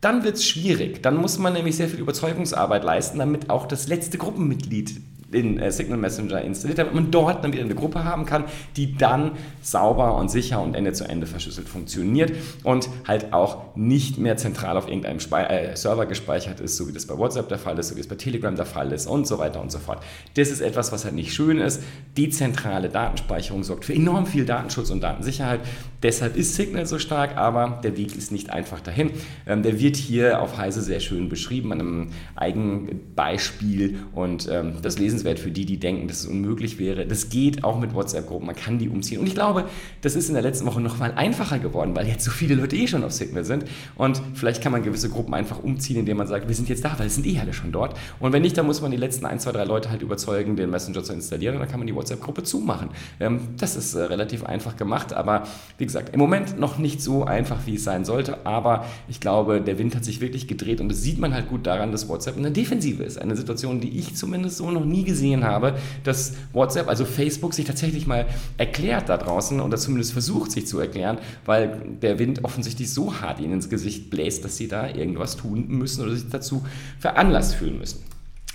Dann 0.00 0.22
wird 0.24 0.36
es 0.36 0.46
schwierig. 0.46 1.02
Dann 1.02 1.16
muss 1.16 1.38
man 1.38 1.52
nämlich 1.52 1.76
sehr 1.76 1.88
viel 1.88 1.98
Überzeugungsarbeit 1.98 2.84
leisten, 2.84 3.18
damit 3.18 3.50
auch 3.50 3.66
das 3.66 3.88
letzte 3.88 4.18
Gruppenmitglied 4.18 5.00
in 5.30 5.58
äh, 5.58 5.70
Signal 5.70 5.98
Messenger 5.98 6.40
installiert, 6.42 6.78
damit 6.78 6.94
man 6.94 7.10
dort 7.10 7.44
dann 7.44 7.52
wieder 7.52 7.64
eine 7.64 7.74
Gruppe 7.74 8.04
haben 8.04 8.24
kann, 8.24 8.44
die 8.76 8.96
dann 8.96 9.32
sauber 9.60 10.16
und 10.16 10.30
sicher 10.30 10.62
und 10.62 10.74
Ende 10.74 10.92
zu 10.92 11.04
Ende 11.04 11.26
verschlüsselt 11.26 11.68
funktioniert 11.68 12.32
und 12.64 12.88
halt 13.06 13.32
auch 13.32 13.76
nicht 13.76 14.18
mehr 14.18 14.36
zentral 14.36 14.76
auf 14.76 14.88
irgendeinem 14.88 15.20
Spe 15.20 15.48
äh, 15.48 15.76
Server 15.76 16.06
gespeichert 16.06 16.60
ist, 16.60 16.76
so 16.76 16.88
wie 16.88 16.92
das 16.92 17.06
bei 17.06 17.16
WhatsApp 17.16 17.48
der 17.48 17.58
Fall 17.58 17.78
ist, 17.78 17.88
so 17.88 17.96
wie 17.96 18.00
es 18.00 18.08
bei 18.08 18.14
Telegram 18.14 18.56
der 18.56 18.66
Fall 18.66 18.92
ist 18.92 19.06
und 19.06 19.26
so 19.26 19.38
weiter 19.38 19.60
und 19.60 19.70
so 19.70 19.78
fort. 19.78 20.02
Das 20.34 20.48
ist 20.48 20.60
etwas, 20.60 20.92
was 20.92 21.04
halt 21.04 21.14
nicht 21.14 21.34
schön 21.34 21.58
ist. 21.58 21.82
Dezentrale 22.16 22.88
Datenspeicherung 22.88 23.64
sorgt 23.64 23.84
für 23.84 23.94
enorm 23.94 24.26
viel 24.26 24.46
Datenschutz 24.46 24.90
und 24.90 25.02
Datensicherheit. 25.02 25.60
Deshalb 26.02 26.36
ist 26.36 26.54
Signal 26.54 26.86
so 26.86 26.98
stark, 26.98 27.36
aber 27.36 27.80
der 27.82 27.96
Weg 27.96 28.16
ist 28.16 28.32
nicht 28.32 28.50
einfach 28.50 28.80
dahin. 28.80 29.10
Ähm, 29.46 29.62
der 29.62 29.78
wird 29.80 29.96
hier 29.96 30.40
auf 30.40 30.56
Heise 30.56 30.80
sehr 30.80 31.00
schön 31.00 31.28
beschrieben 31.28 31.72
an 31.72 31.80
einem 31.80 32.10
eigenen 32.36 33.14
Beispiel 33.14 33.98
und 34.14 34.48
ähm, 34.50 34.74
das 34.80 34.98
lesen 34.98 35.17
lesenswert 35.18 35.38
für 35.38 35.50
die, 35.50 35.64
die 35.64 35.78
denken, 35.78 36.08
dass 36.08 36.20
es 36.20 36.26
unmöglich 36.26 36.78
wäre. 36.78 37.06
Das 37.06 37.28
geht 37.28 37.64
auch 37.64 37.78
mit 37.78 37.94
WhatsApp-Gruppen, 37.94 38.46
man 38.46 38.56
kann 38.56 38.78
die 38.78 38.88
umziehen. 38.88 39.20
Und 39.20 39.26
ich 39.26 39.34
glaube, 39.34 39.64
das 40.02 40.14
ist 40.14 40.28
in 40.28 40.34
der 40.34 40.42
letzten 40.42 40.66
Woche 40.66 40.80
noch 40.80 40.98
mal 40.98 41.12
einfacher 41.14 41.58
geworden, 41.58 41.94
weil 41.94 42.06
jetzt 42.06 42.24
so 42.24 42.30
viele 42.30 42.54
Leute 42.54 42.76
eh 42.76 42.86
schon 42.86 43.04
auf 43.04 43.12
Signal 43.12 43.44
sind. 43.44 43.64
Und 43.96 44.20
vielleicht 44.34 44.62
kann 44.62 44.72
man 44.72 44.82
gewisse 44.82 45.08
Gruppen 45.08 45.34
einfach 45.34 45.62
umziehen, 45.62 45.98
indem 45.98 46.18
man 46.18 46.26
sagt, 46.26 46.48
wir 46.48 46.54
sind 46.54 46.68
jetzt 46.68 46.84
da, 46.84 46.98
weil 46.98 47.06
es 47.06 47.14
sind 47.14 47.26
eh 47.26 47.38
alle 47.38 47.52
schon 47.52 47.72
dort. 47.72 47.96
Und 48.20 48.32
wenn 48.32 48.42
nicht, 48.42 48.56
dann 48.56 48.66
muss 48.66 48.80
man 48.80 48.90
die 48.90 48.96
letzten 48.96 49.26
ein, 49.26 49.40
zwei, 49.40 49.52
drei 49.52 49.64
Leute 49.64 49.90
halt 49.90 50.02
überzeugen, 50.02 50.56
den 50.56 50.70
Messenger 50.70 51.02
zu 51.02 51.12
installieren 51.12 51.56
und 51.56 51.60
dann 51.60 51.70
kann 51.70 51.80
man 51.80 51.86
die 51.86 51.94
WhatsApp-Gruppe 51.94 52.42
zumachen. 52.42 52.90
Ähm, 53.20 53.40
das 53.58 53.76
ist 53.76 53.94
äh, 53.94 54.02
relativ 54.02 54.44
einfach 54.44 54.76
gemacht, 54.76 55.12
aber 55.12 55.44
wie 55.78 55.86
gesagt, 55.86 56.14
im 56.14 56.20
Moment 56.20 56.58
noch 56.58 56.78
nicht 56.78 57.02
so 57.02 57.24
einfach, 57.24 57.58
wie 57.66 57.74
es 57.74 57.84
sein 57.84 58.04
sollte. 58.04 58.46
Aber 58.46 58.84
ich 59.08 59.20
glaube, 59.20 59.60
der 59.60 59.78
Wind 59.78 59.94
hat 59.94 60.04
sich 60.04 60.20
wirklich 60.20 60.46
gedreht 60.46 60.80
und 60.80 60.88
das 60.88 61.02
sieht 61.02 61.18
man 61.18 61.34
halt 61.34 61.48
gut 61.48 61.66
daran, 61.66 61.92
dass 61.92 62.08
WhatsApp 62.08 62.36
eine 62.36 62.50
Defensive 62.50 63.02
ist. 63.02 63.20
Eine 63.20 63.36
Situation, 63.36 63.80
die 63.80 63.98
ich 63.98 64.14
zumindest 64.14 64.58
so 64.58 64.70
noch 64.70 64.84
nie 64.84 65.04
gesehen 65.08 65.44
habe, 65.44 65.76
dass 66.04 66.34
WhatsApp, 66.52 66.88
also 66.88 67.04
Facebook, 67.04 67.54
sich 67.54 67.66
tatsächlich 67.66 68.06
mal 68.06 68.26
erklärt 68.56 69.08
da 69.08 69.16
draußen 69.16 69.60
oder 69.60 69.76
zumindest 69.76 70.12
versucht, 70.12 70.52
sich 70.52 70.68
zu 70.68 70.78
erklären, 70.78 71.18
weil 71.44 71.80
der 72.00 72.20
Wind 72.20 72.44
offensichtlich 72.44 72.92
so 72.92 73.20
hart 73.20 73.40
ihnen 73.40 73.54
ins 73.54 73.68
Gesicht 73.68 74.10
bläst, 74.10 74.44
dass 74.44 74.56
sie 74.56 74.68
da 74.68 74.88
irgendwas 74.88 75.36
tun 75.36 75.66
müssen 75.68 76.04
oder 76.04 76.14
sich 76.14 76.28
dazu 76.30 76.64
veranlasst 77.00 77.56
fühlen 77.56 77.78
müssen. 77.78 78.04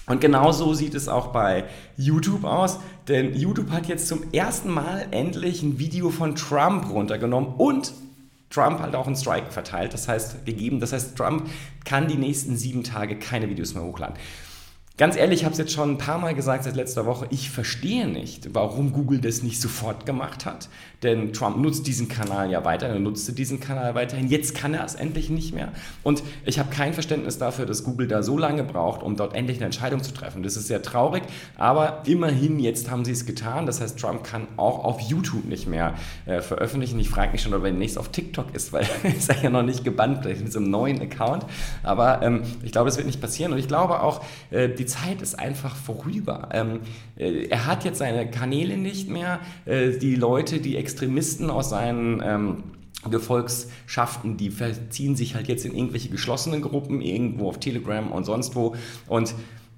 Und 0.06 0.20
genauso 0.20 0.74
sieht 0.74 0.96
es 0.96 1.08
auch 1.08 1.28
bei 1.28 1.66
YouTube 1.98 2.44
aus, 2.44 2.80
denn 3.08 3.36
YouTube 3.36 3.72
hat 3.72 3.88
jetzt 3.88 4.08
zum 4.08 4.34
ersten 4.34 4.70
Mal 4.70 5.08
endlich 5.12 5.64
ein 5.64 5.80
Video 5.80 6.10
von 6.10 6.36
Trump 6.36 6.90
runtergenommen 6.90 7.54
und 7.56 7.94
Trump 8.54 8.80
halt 8.80 8.96
auch 8.96 9.08
einen 9.08 9.16
Strike 9.16 9.52
verteilt, 9.52 9.94
das 9.94 10.08
heißt 10.08 10.46
gegeben. 10.46 10.80
Das 10.80 10.94
heißt, 10.94 11.16
Trump 11.16 11.50
kann 11.86 12.08
die 12.08 12.18
nächsten 12.18 12.56
sieben 12.56 12.84
Tage 12.84 13.18
keine 13.18 13.50
Videos 13.50 13.74
mehr 13.74 13.84
hochladen. 13.84 14.16
Ganz 14.96 15.16
ehrlich, 15.16 15.40
ich 15.40 15.46
habe 15.46 15.54
es 15.54 15.58
jetzt 15.58 15.72
schon 15.72 15.90
ein 15.90 15.98
paar 15.98 16.20
Mal 16.20 16.36
gesagt 16.36 16.66
seit 16.66 16.76
letzter 16.76 17.08
Woche, 17.08 17.26
ich 17.32 17.50
verstehe 17.50 18.08
nicht, 18.08 18.54
warum 18.54 18.94
Google 18.94 19.20
das 19.20 19.42
nicht 19.42 19.60
sofort 19.60 20.06
gemacht 20.06 20.46
hat. 20.46 20.70
Denn 21.02 21.34
Trump 21.34 21.58
nutzt 21.58 21.88
diesen 21.88 22.08
Kanal 22.08 22.52
ja 22.52 22.64
weiter, 22.64 22.86
er 22.86 23.00
nutzte 23.00 23.34
diesen 23.34 23.60
Kanal 23.60 23.96
weiterhin. 23.96 24.28
Jetzt 24.28 24.54
kann 24.54 24.76
er 24.76 24.86
es 24.86 24.94
endlich 24.94 25.32
nicht 25.32 25.54
mehr. 25.54 25.72
Und 26.04 26.22
ich 26.46 26.60
habe 26.60 26.70
kein 26.70 26.94
Verständnis 26.94 27.40
dafür, 27.40 27.66
dass 27.66 27.84
Google 27.84 28.08
da 28.08 28.22
so 28.22 28.38
lange 28.38 28.64
braucht, 28.64 29.02
um 29.02 29.16
dort 29.16 29.34
endlich 29.34 29.58
eine 29.58 29.66
Entscheidung 29.66 30.04
zu 30.04 30.14
treffen. 30.14 30.44
Das 30.44 30.56
ist 30.58 30.68
sehr 30.68 30.84
traurig, 30.84 31.24
aber 31.58 32.04
immerhin 32.06 32.60
jetzt 32.60 32.92
haben 32.92 33.04
sie 33.04 33.14
es 33.14 33.26
getan. 33.26 33.66
Das 33.66 33.82
heißt, 33.82 33.98
Trump 34.00 34.24
kann 34.24 34.48
auch 34.58 34.86
auf 34.86 35.02
YouTube 35.02 35.46
nicht 35.46 35.68
mehr 35.68 35.96
äh, 36.28 36.40
veröffentlichen. 36.40 37.00
Ich 37.00 37.10
frage 37.10 37.32
mich 37.32 37.42
schon, 37.42 37.56
ob 37.56 37.64
er 37.64 37.72
demnächst 37.72 37.98
auf 37.98 38.10
TikTok 38.10 38.54
ist, 38.54 38.72
weil 38.74 38.86
ist 39.04 39.30
er 39.30 39.42
ja 39.42 39.50
noch 39.50 39.64
nicht 39.64 39.84
gebannt, 39.84 40.20
vielleicht 40.22 40.44
mit 40.44 40.54
so 40.54 40.60
einem 40.60 40.70
neuen 40.70 41.02
Account. 41.02 41.48
Aber 41.82 42.22
ähm, 42.22 42.44
ich 42.62 42.72
glaube, 42.72 42.90
das 42.90 42.98
wird 42.98 43.08
nicht 43.08 43.20
passieren. 43.20 43.54
Und 43.54 43.58
ich 43.58 43.68
glaube 43.68 44.04
auch, 44.04 44.22
äh, 44.52 44.70
die 44.70 44.83
die 44.84 44.88
Zeit 44.88 45.22
ist 45.22 45.40
einfach 45.40 45.75
vorüber. 45.75 46.50
Ähm, 46.52 46.82
äh, 47.16 47.46
er 47.48 47.66
hat 47.66 47.86
jetzt 47.86 48.00
seine 48.00 48.30
Kanäle 48.30 48.78
nicht 48.78 49.10
mehr. 49.10 49.40
Äh, 49.66 49.98
die 49.98 50.16
Leute, 50.16 50.60
die 50.60 50.75
Extremisten 50.75 51.50
aus 51.50 51.70
seinen 51.70 52.22
ähm, 52.24 52.63
Gefolgschaften, 53.10 54.38
die 54.38 54.50
verziehen 54.50 55.16
sich 55.16 55.36
halt 55.36 55.48
jetzt 55.48 55.66
in 55.66 55.74
irgendwelche 55.74 56.10
geschlossenen 56.10 56.62
Gruppen, 56.62 57.02
irgendwo 57.02 57.48
auf 57.48 57.60
Telegram 57.60 58.12
und 58.12 58.25
sonst 58.25 58.56
wo. 58.56 58.75
Und 59.08 59.34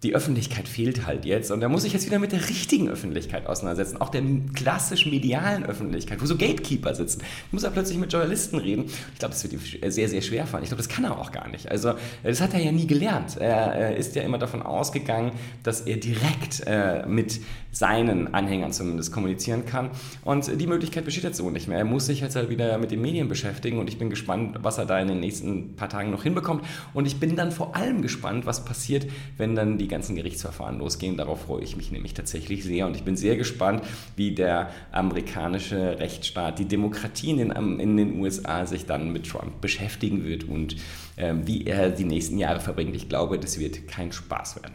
die 0.05 0.13
Öffentlichkeit 0.13 0.67
fehlt 0.67 1.07
halt 1.07 1.25
jetzt 1.25 1.49
und 1.49 1.61
da 1.61 1.67
muss 1.67 1.83
ich 1.83 1.91
jetzt 1.91 2.05
wieder 2.05 2.19
mit 2.19 2.31
der 2.31 2.47
richtigen 2.47 2.89
Öffentlichkeit 2.89 3.47
auseinandersetzen, 3.47 3.99
auch 3.99 4.09
der 4.09 4.21
klassisch 4.53 5.07
medialen 5.07 5.65
Öffentlichkeit, 5.65 6.21
wo 6.21 6.27
so 6.27 6.37
Gatekeeper 6.37 6.93
sitzen. 6.93 7.21
Ich 7.47 7.53
muss 7.53 7.63
er 7.63 7.71
plötzlich 7.71 7.97
mit 7.97 8.13
Journalisten 8.13 8.59
reden. 8.59 8.85
Ich 8.85 9.19
glaube, 9.19 9.33
das 9.33 9.43
wird 9.43 9.53
ihm 9.53 9.91
sehr, 9.91 10.07
sehr 10.07 10.21
schwer 10.21 10.45
fallen. 10.45 10.63
Ich 10.63 10.69
glaube, 10.69 10.83
das 10.83 10.89
kann 10.89 11.05
er 11.05 11.17
auch 11.17 11.31
gar 11.31 11.47
nicht. 11.47 11.71
Also, 11.71 11.95
das 12.21 12.39
hat 12.39 12.53
er 12.53 12.59
ja 12.59 12.71
nie 12.71 12.85
gelernt. 12.85 13.37
Er 13.37 13.95
ist 13.95 14.15
ja 14.15 14.21
immer 14.21 14.37
davon 14.37 14.61
ausgegangen, 14.61 15.31
dass 15.63 15.81
er 15.81 15.97
direkt 15.97 16.61
äh, 16.67 17.05
mit 17.07 17.39
seinen 17.75 18.33
Anhängern 18.33 18.71
zumindest 18.71 19.11
kommunizieren 19.11 19.65
kann. 19.65 19.89
Und 20.23 20.61
die 20.61 20.67
Möglichkeit 20.67 21.03
besteht 21.03 21.25
jetzt 21.25 21.37
so 21.37 21.49
nicht 21.49 21.67
mehr. 21.67 21.77
Er 21.77 21.85
muss 21.85 22.05
sich 22.05 22.21
jetzt 22.21 22.35
halt 22.35 22.49
wieder 22.49 22.77
mit 22.77 22.91
den 22.91 23.01
Medien 23.01 23.27
beschäftigen 23.27 23.79
und 23.79 23.89
ich 23.89 23.97
bin 23.97 24.09
gespannt, 24.09 24.59
was 24.61 24.77
er 24.77 24.85
da 24.85 24.97
in 24.99 25.09
den 25.09 25.19
nächsten 25.19 25.75
paar 25.75 25.89
Tagen 25.89 26.09
noch 26.09 26.23
hinbekommt. 26.23 26.63
Und 26.93 27.05
ich 27.05 27.19
bin 27.19 27.35
dann 27.35 27.51
vor 27.51 27.75
allem 27.75 28.01
gespannt, 28.01 28.45
was 28.45 28.63
passiert, 28.63 29.07
wenn 29.37 29.55
dann 29.55 29.77
die 29.77 29.89
ganzen 29.95 30.15
Gerichtsverfahren 30.15 30.77
losgehen. 30.77 31.15
Darauf 31.15 31.43
freue 31.43 31.63
ich 31.63 31.77
mich 31.77 31.91
nämlich 31.91 32.13
tatsächlich 32.13 32.65
sehr 32.65 32.85
und 32.85 32.95
ich 32.95 33.03
bin 33.03 33.15
sehr 33.15 33.37
gespannt, 33.37 33.81
wie 34.17 34.35
der 34.35 34.69
amerikanische 34.91 35.99
Rechtsstaat, 35.99 36.59
die 36.59 36.65
Demokratie 36.65 37.31
in 37.31 37.37
den, 37.37 37.79
in 37.79 37.95
den 37.95 38.19
USA 38.19 38.65
sich 38.65 38.85
dann 38.85 39.13
mit 39.13 39.29
Trump 39.29 39.61
beschäftigen 39.61 40.25
wird 40.25 40.43
und 40.43 40.75
äh, 41.15 41.33
wie 41.45 41.65
er 41.65 41.89
die 41.89 42.03
nächsten 42.03 42.37
Jahre 42.37 42.59
verbringt. 42.59 42.95
Ich 42.95 43.07
glaube, 43.07 43.39
das 43.39 43.57
wird 43.57 43.87
kein 43.87 44.11
Spaß 44.11 44.61
werden. 44.61 44.73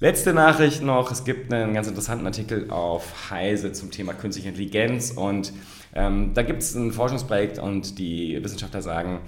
Letzte 0.00 0.34
Nachricht 0.34 0.82
noch, 0.82 1.12
es 1.12 1.22
gibt 1.22 1.52
einen 1.52 1.74
ganz 1.74 1.86
interessanten 1.86 2.26
Artikel 2.26 2.68
auf 2.72 3.30
Heise 3.30 3.72
zum 3.72 3.92
Thema 3.92 4.12
künstliche 4.14 4.48
Intelligenz 4.48 5.12
und 5.12 5.52
ähm, 5.94 6.32
da 6.34 6.42
gibt 6.42 6.62
es 6.62 6.74
ein 6.74 6.90
Forschungsprojekt 6.90 7.60
und 7.60 8.00
die 8.00 8.42
Wissenschaftler 8.42 8.82
sagen, 8.82 9.20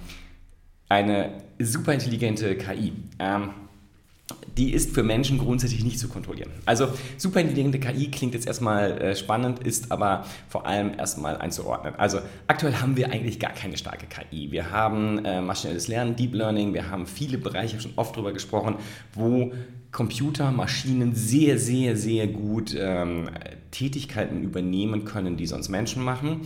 eine 0.89 1.41
superintelligente 1.59 2.57
KI, 2.57 2.91
ähm, 3.19 3.51
die 4.57 4.71
ist 4.71 4.91
für 4.91 5.03
Menschen 5.03 5.37
grundsätzlich 5.37 5.83
nicht 5.83 5.99
zu 5.99 6.07
kontrollieren. 6.07 6.49
Also 6.65 6.87
superintelligente 7.17 7.79
KI 7.79 8.09
klingt 8.09 8.33
jetzt 8.33 8.47
erstmal 8.47 8.99
äh, 8.99 9.15
spannend, 9.15 9.59
ist 9.59 9.91
aber 9.91 10.25
vor 10.47 10.65
allem 10.65 10.93
erstmal 10.97 11.37
einzuordnen. 11.37 11.95
Also 11.95 12.19
aktuell 12.47 12.75
haben 12.75 12.95
wir 12.95 13.11
eigentlich 13.11 13.39
gar 13.39 13.51
keine 13.51 13.77
starke 13.77 14.07
KI. 14.07 14.51
Wir 14.51 14.71
haben 14.71 15.23
äh, 15.25 15.41
maschinelles 15.41 15.87
Lernen, 15.87 16.15
Deep 16.15 16.33
Learning, 16.33 16.73
wir 16.73 16.89
haben 16.89 17.05
viele 17.05 17.37
Bereiche, 17.37 17.79
schon 17.81 17.93
oft 17.97 18.15
darüber 18.15 18.31
gesprochen, 18.31 18.75
wo 19.13 19.51
Computer, 19.91 20.51
Maschinen 20.51 21.15
sehr, 21.15 21.57
sehr, 21.59 21.95
sehr 21.95 22.27
gut 22.27 22.75
ähm, 22.77 23.29
Tätigkeiten 23.71 24.41
übernehmen 24.41 25.05
können, 25.05 25.37
die 25.37 25.47
sonst 25.47 25.69
Menschen 25.69 26.03
machen. 26.03 26.41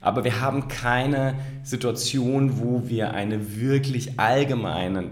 Aber 0.00 0.24
wir 0.24 0.40
haben 0.40 0.68
keine 0.68 1.34
Situation, 1.64 2.60
wo 2.60 2.88
wir 2.88 3.12
eine 3.12 3.60
wirklich 3.60 4.18
allgemeine 4.18 5.10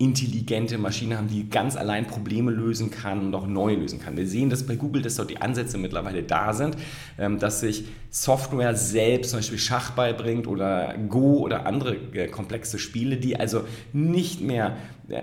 intelligente 0.00 0.78
Maschine 0.78 1.18
haben, 1.18 1.28
die 1.28 1.48
ganz 1.50 1.76
allein 1.76 2.06
Probleme 2.06 2.50
lösen 2.50 2.90
kann 2.90 3.20
und 3.20 3.34
auch 3.34 3.46
neu 3.46 3.74
lösen 3.74 4.00
kann. 4.00 4.16
Wir 4.16 4.26
sehen 4.26 4.48
das 4.48 4.66
bei 4.66 4.74
Google, 4.74 5.02
dass 5.02 5.16
dort 5.16 5.28
die 5.28 5.36
Ansätze 5.36 5.76
mittlerweile 5.76 6.22
da 6.22 6.54
sind, 6.54 6.76
ähm, 7.18 7.38
dass 7.38 7.60
sich 7.60 7.84
Software 8.08 8.74
selbst 8.74 9.30
zum 9.30 9.40
Beispiel 9.40 9.58
Schach 9.58 9.90
beibringt 9.90 10.46
oder 10.46 10.94
Go 11.08 11.40
oder 11.40 11.66
andere 11.66 11.96
äh, 12.14 12.28
komplexe 12.28 12.78
Spiele, 12.78 13.18
die 13.18 13.38
also 13.38 13.64
nicht 13.92 14.40
mehr 14.40 14.78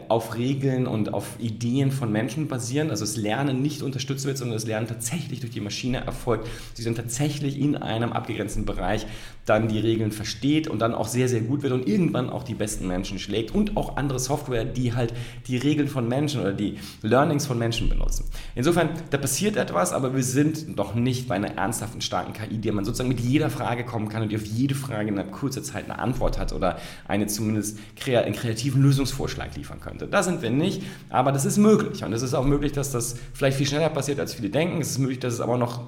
auf 0.09 0.35
Regeln 0.35 0.87
und 0.87 1.13
auf 1.13 1.39
Ideen 1.39 1.91
von 1.91 2.11
Menschen 2.11 2.47
basieren, 2.47 2.89
also 2.89 3.05
das 3.05 3.17
Lernen 3.17 3.61
nicht 3.61 3.81
unterstützt 3.81 4.25
wird, 4.25 4.37
sondern 4.37 4.55
das 4.55 4.65
Lernen 4.65 4.87
tatsächlich 4.87 5.39
durch 5.39 5.51
die 5.51 5.61
Maschine 5.61 6.05
erfolgt. 6.05 6.47
Sie 6.73 6.83
sind 6.83 6.95
tatsächlich 6.95 7.59
in 7.59 7.75
einem 7.77 8.11
abgegrenzten 8.11 8.65
Bereich 8.65 9.05
dann 9.45 9.67
die 9.69 9.79
Regeln 9.79 10.11
versteht 10.11 10.67
und 10.67 10.79
dann 10.79 10.93
auch 10.93 11.07
sehr, 11.07 11.29
sehr 11.29 11.41
gut 11.41 11.63
wird 11.63 11.73
und 11.73 11.87
irgendwann 11.87 12.29
auch 12.29 12.43
die 12.43 12.53
besten 12.53 12.87
Menschen 12.87 13.17
schlägt 13.17 13.55
und 13.55 13.77
auch 13.77 13.95
andere 13.95 14.19
Software, 14.19 14.65
die 14.65 14.93
halt 14.93 15.13
die 15.47 15.57
Regeln 15.57 15.87
von 15.87 16.07
Menschen 16.07 16.41
oder 16.41 16.53
die 16.53 16.77
Learnings 17.01 17.45
von 17.45 17.57
Menschen 17.57 17.87
benutzen. 17.87 18.25
Insofern, 18.55 18.89
da 19.09 19.17
passiert 19.17 19.55
etwas, 19.55 19.93
aber 19.93 20.15
wir 20.15 20.23
sind 20.23 20.75
noch 20.75 20.95
nicht 20.95 21.27
bei 21.27 21.35
einer 21.35 21.55
ernsthaften, 21.57 22.01
starken 22.01 22.33
KI, 22.33 22.57
die 22.57 22.71
man 22.71 22.83
sozusagen 22.83 23.09
mit 23.09 23.21
jeder 23.21 23.49
Frage 23.49 23.85
kommen 23.85 24.09
kann 24.09 24.21
und 24.21 24.31
die 24.31 24.35
auf 24.35 24.45
jede 24.45 24.75
Frage 24.75 25.09
in 25.09 25.17
einer 25.17 25.29
kurzen 25.29 25.63
Zeit 25.63 25.85
eine 25.85 25.99
Antwort 25.99 26.37
hat 26.37 26.51
oder 26.51 26.77
eine 27.07 27.27
zumindest 27.27 27.79
einen 28.05 28.33
kreativen 28.33 28.81
Lösungsvorschlag 28.81 29.55
liefern 29.55 29.76
könnte. 29.79 30.07
Da 30.07 30.23
sind 30.23 30.41
wir 30.41 30.49
nicht, 30.49 30.83
aber 31.09 31.31
das 31.31 31.45
ist 31.45 31.57
möglich 31.57 32.03
und 32.03 32.13
es 32.13 32.21
ist 32.21 32.33
auch 32.33 32.45
möglich, 32.45 32.71
dass 32.71 32.91
das 32.91 33.15
vielleicht 33.33 33.57
viel 33.57 33.67
schneller 33.67 33.89
passiert, 33.89 34.19
als 34.19 34.33
viele 34.33 34.49
denken. 34.49 34.81
Es 34.81 34.91
ist 34.91 34.99
möglich, 34.99 35.19
dass 35.19 35.33
es 35.33 35.41
aber 35.41 35.57
noch 35.57 35.81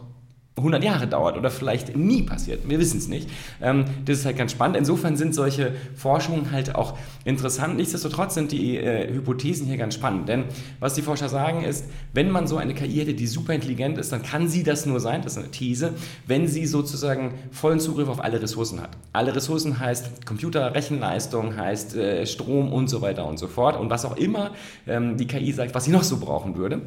100 0.60 0.84
Jahre 0.84 1.08
dauert 1.08 1.38
oder 1.38 1.50
vielleicht 1.50 1.96
nie 1.96 2.22
passiert. 2.22 2.70
Wir 2.70 2.80
wissen 2.80 2.98
es 2.98 3.08
nicht. 3.08 3.30
Ähm, 3.62 3.86
das 4.06 4.20
ist 4.20 4.26
halt 4.26 4.38
ganz 4.38 4.52
spannend. 4.52 4.78
Insofern 4.78 5.18
sind 5.18 5.36
solche 5.36 5.74
Forschungen 5.96 6.52
halt 6.52 6.76
auch 6.76 6.98
interessant. 7.26 7.78
Nichtsdestotrotz 7.78 8.36
sind 8.36 8.52
die 8.52 8.78
äh, 8.78 9.12
Hypothesen 9.14 9.68
hier 9.68 9.78
ganz 9.78 9.96
spannend. 9.96 10.30
Denn 10.30 10.46
was 10.80 10.94
die 10.94 11.02
Forscher 11.02 11.30
sagen 11.30 11.64
ist, 11.64 11.86
wenn 12.14 12.32
man 12.32 12.48
so 12.48 12.58
eine 12.58 12.74
KI 12.74 13.00
hätte, 13.00 13.14
die 13.14 13.28
super 13.28 13.54
intelligent 13.54 13.98
ist, 13.98 14.12
dann 14.12 14.24
kann 14.24 14.48
sie 14.48 14.64
das 14.64 14.86
nur 14.86 15.00
sein, 15.00 15.22
das 15.22 15.34
ist 15.34 15.40
eine 15.40 15.52
These, 15.52 15.94
wenn 16.28 16.48
sie 16.48 16.66
sozusagen 16.66 17.34
vollen 17.52 17.80
Zugriff 17.80 18.10
auf 18.10 18.24
alle 18.24 18.42
Ressourcen 18.42 18.82
hat. 18.82 18.92
Alle 19.14 19.36
Ressourcen 19.36 19.80
heißt 19.80 20.26
Computer, 20.26 20.76
Rechenleistung, 20.76 21.56
heißt 21.56 21.96
äh, 21.96 22.26
Strom 22.26 22.72
und 22.72 22.90
so 22.90 23.02
weiter 23.02 23.26
und 23.26 23.40
so 23.40 23.48
fort. 23.48 23.80
Und 23.80 23.90
was 23.90 24.06
auch 24.06 24.18
immer 24.18 24.52
ähm, 24.88 25.18
die 25.18 25.28
KI 25.28 25.52
sagt, 25.52 25.76
was 25.76 25.86
sie 25.86 25.92
noch 25.92 26.04
so 26.04 26.18
brauchen 26.18 26.56
würde. 26.56 26.82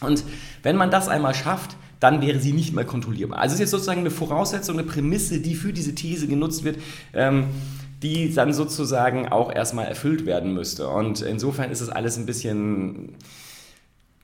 Und 0.00 0.24
wenn 0.62 0.76
man 0.76 0.90
das 0.90 1.08
einmal 1.08 1.34
schafft, 1.34 1.76
dann 2.00 2.20
wäre 2.20 2.38
sie 2.38 2.52
nicht 2.52 2.74
mehr 2.74 2.84
kontrollierbar. 2.84 3.38
Also 3.38 3.54
es 3.54 3.54
ist 3.54 3.60
jetzt 3.60 3.70
sozusagen 3.70 4.00
eine 4.00 4.10
Voraussetzung, 4.10 4.78
eine 4.78 4.86
Prämisse, 4.86 5.40
die 5.40 5.54
für 5.54 5.72
diese 5.72 5.94
These 5.94 6.26
genutzt 6.26 6.64
wird. 6.64 6.78
Ähm, 7.14 7.44
die 8.02 8.32
dann 8.32 8.52
sozusagen 8.52 9.28
auch 9.28 9.52
erstmal 9.52 9.86
erfüllt 9.86 10.26
werden 10.26 10.52
müsste. 10.52 10.88
Und 10.88 11.22
insofern 11.22 11.70
ist 11.70 11.80
es 11.80 11.88
alles 11.88 12.18
ein 12.18 12.26
bisschen 12.26 13.14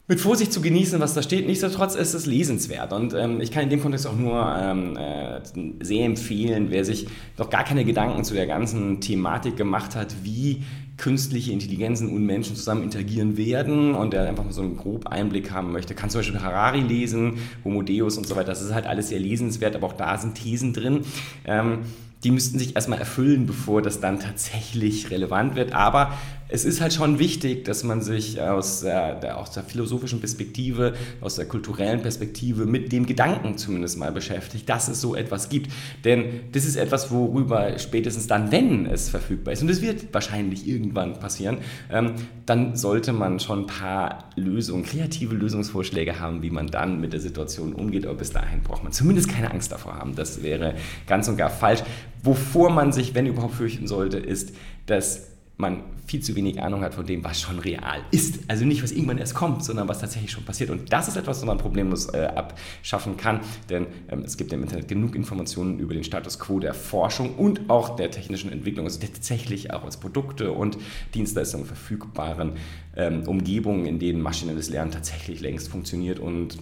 mit 0.09 0.21
Vorsicht 0.21 0.52
zu 0.52 0.61
genießen, 0.61 1.00
was 1.00 1.14
da 1.14 1.23
steht. 1.23 1.47
Nichtsdestotrotz 1.47 1.95
ist 1.95 2.12
es 2.12 2.26
lesenswert. 2.26 2.93
Und 2.93 3.14
ähm, 3.14 3.41
ich 3.41 3.50
kann 3.50 3.62
in 3.62 3.71
dem 3.71 3.81
Kontext 3.81 4.07
auch 4.07 4.17
nur 4.17 4.55
ähm, 4.61 4.97
äh, 4.97 5.41
sehr 5.81 6.05
empfehlen, 6.05 6.67
wer 6.71 6.85
sich 6.85 7.07
noch 7.38 7.49
gar 7.49 7.64
keine 7.64 7.85
Gedanken 7.85 8.25
zu 8.25 8.35
der 8.35 8.47
ganzen 8.47 9.00
Thematik 9.00 9.57
gemacht 9.57 9.97
hat, 9.97 10.17
wie 10.23 10.64
künstliche 11.02 11.50
Intelligenzen 11.50 12.14
und 12.14 12.25
Menschen 12.25 12.54
zusammen 12.54 12.85
interagieren 12.85 13.37
werden 13.37 13.97
und 13.97 14.12
der 14.12 14.28
einfach 14.28 14.44
mal 14.44 14.52
so 14.52 14.62
einen 14.62 14.76
grob 14.76 15.09
Einblick 15.09 15.50
haben 15.50 15.73
möchte, 15.73 15.94
kann 15.94 16.11
zum 16.11 16.21
Beispiel 16.21 16.40
Harari 16.40 16.80
lesen, 16.80 17.38
Homo 17.64 17.82
Deus 17.82 18.16
und 18.18 18.26
so 18.26 18.37
weiter. 18.37 18.47
Das 18.47 18.62
ist 18.62 18.73
halt 18.73 18.87
alles 18.87 19.09
sehr 19.09 19.18
lesenswert, 19.18 19.75
aber 19.75 19.88
auch 19.88 19.94
da 19.94 20.16
sind 20.16 20.37
Thesen 20.37 20.73
drin. 20.73 21.00
Ähm, 21.44 21.80
die 22.25 22.31
müssten 22.31 22.59
sich 22.59 22.76
erstmal 22.76 22.99
erfüllen, 22.99 23.47
bevor 23.47 23.83
das 23.83 24.00
dann 24.00 24.21
tatsächlich 24.21 25.11
relevant 25.11 25.57
wird. 25.57 25.73
Aber 25.73 26.12
es 26.52 26.67
ist 26.67 26.83
halt 26.83 26.93
schon 26.93 27.19
wichtig, 27.19 27.64
dass 27.64 27.83
man 27.83 28.02
sich 28.02 28.41
aus 28.41 28.83
der, 28.83 29.38
aus 29.38 29.52
der 29.52 29.62
philosophischen 29.62 30.21
Perspektive, 30.21 30.93
aus 31.23 31.37
der 31.37 31.47
kulturellen 31.47 32.02
Perspektive 32.02 32.67
mit 32.67 32.93
dem 32.93 33.07
Gedanken 33.07 33.57
zumindest 33.57 33.99
mal 33.99 34.12
beschäftigt, 34.12 34.69
dass 34.69 34.88
es 34.88 35.00
so 35.00 35.17
etwas 35.17 35.49
gibt. 35.49 35.73
Denn 36.05 36.41
das 36.52 36.67
ist 36.67 36.76
etwas, 36.76 37.11
worüber 37.11 37.79
spätestens 37.79 38.26
dann, 38.26 38.52
wenn 38.52 38.85
es 38.85 39.09
verfügbar 39.09 39.55
ist, 39.55 39.62
und 39.62 39.71
es 39.71 39.81
wird 39.81 40.12
wahrscheinlich 40.12 40.69
irgendwann 40.69 41.19
passieren, 41.19 41.59
ähm, 41.91 42.12
dann 42.45 42.76
sollte 42.76 43.14
man 43.14 43.41
schon 43.41 43.61
ein 43.61 43.67
paar 43.67 44.31
Lösungen, 44.37 44.85
kreative 44.85 45.35
Lösungsvorschläge 45.35 46.21
haben, 46.21 46.43
wie 46.43 46.50
man 46.50 46.67
dann 46.67 47.00
mit 47.00 47.14
der 47.14 47.21
Situation 47.21 47.73
umgeht. 47.73 48.05
Aber 48.05 48.17
bis 48.17 48.31
dahin 48.31 48.61
braucht 48.62 48.85
man 48.85 48.93
zumindest 48.93 49.31
keine 49.31 49.50
Angst 49.50 49.73
davor 49.73 49.95
haben. 49.95 50.14
Das 50.14 50.43
wäre 50.43 50.75
ganz 51.07 51.29
und 51.29 51.38
gar 51.38 51.49
falsch. 51.49 51.83
Wovor 52.23 52.71
man 52.71 52.93
sich, 52.93 53.14
wenn 53.14 53.26
überhaupt, 53.26 53.55
fürchten 53.55 53.87
sollte, 53.87 54.19
ist, 54.19 54.55
dass 54.87 55.33
man 55.57 55.83
viel 56.07 56.21
zu 56.21 56.35
wenig 56.35 56.61
Ahnung 56.61 56.83
hat 56.83 56.95
von 56.95 57.07
dem, 57.07 57.23
was 57.25 57.41
schon 57.41 57.59
real 57.59 58.00
ist. 58.11 58.41
Also 58.49 58.64
nicht, 58.64 58.83
was 58.83 58.91
irgendwann 58.91 59.19
erst 59.19 59.35
kommt, 59.35 59.64
sondern 59.64 59.88
was 59.88 60.00
tatsächlich 60.00 60.31
schon 60.31 60.45
passiert. 60.45 60.71
Und 60.71 60.93
das 60.93 61.09
ist 61.09 61.17
etwas, 61.17 61.38
was 61.38 61.47
man 61.47 61.59
problemlos 61.59 62.07
äh, 62.12 62.29
abschaffen 62.35 63.17
kann, 63.17 63.41
denn 63.71 63.87
ähm, 64.09 64.23
es 64.25 64.37
gibt 64.37 64.52
im 64.52 64.62
Internet 64.62 64.88
genug 64.88 65.14
Informationen 65.14 65.79
über 65.79 65.95
den 65.95 66.05
Status 66.05 66.38
quo 66.38 66.59
der 66.59 66.75
Forschung 66.75 67.37
und 67.37 67.71
auch 67.71 67.97
der 67.97 68.11
technischen 68.11 68.50
Entwicklung, 68.50 68.87
also 68.87 69.00
tatsächlich 69.00 69.73
auch 69.73 69.85
als 69.85 69.99
Produkte 69.99 70.52
und 70.52 70.76
Dienstleistungen 71.14 71.67
verfügbaren 71.67 72.55
ähm, 72.97 73.23
Umgebungen, 73.26 73.87
in 73.87 73.99
denen 73.99 74.21
maschinelles 74.21 74.69
Lernen 74.69 74.91
tatsächlich 74.91 75.41
längst 75.41 75.69
funktioniert 75.69 76.19
und 76.19 76.59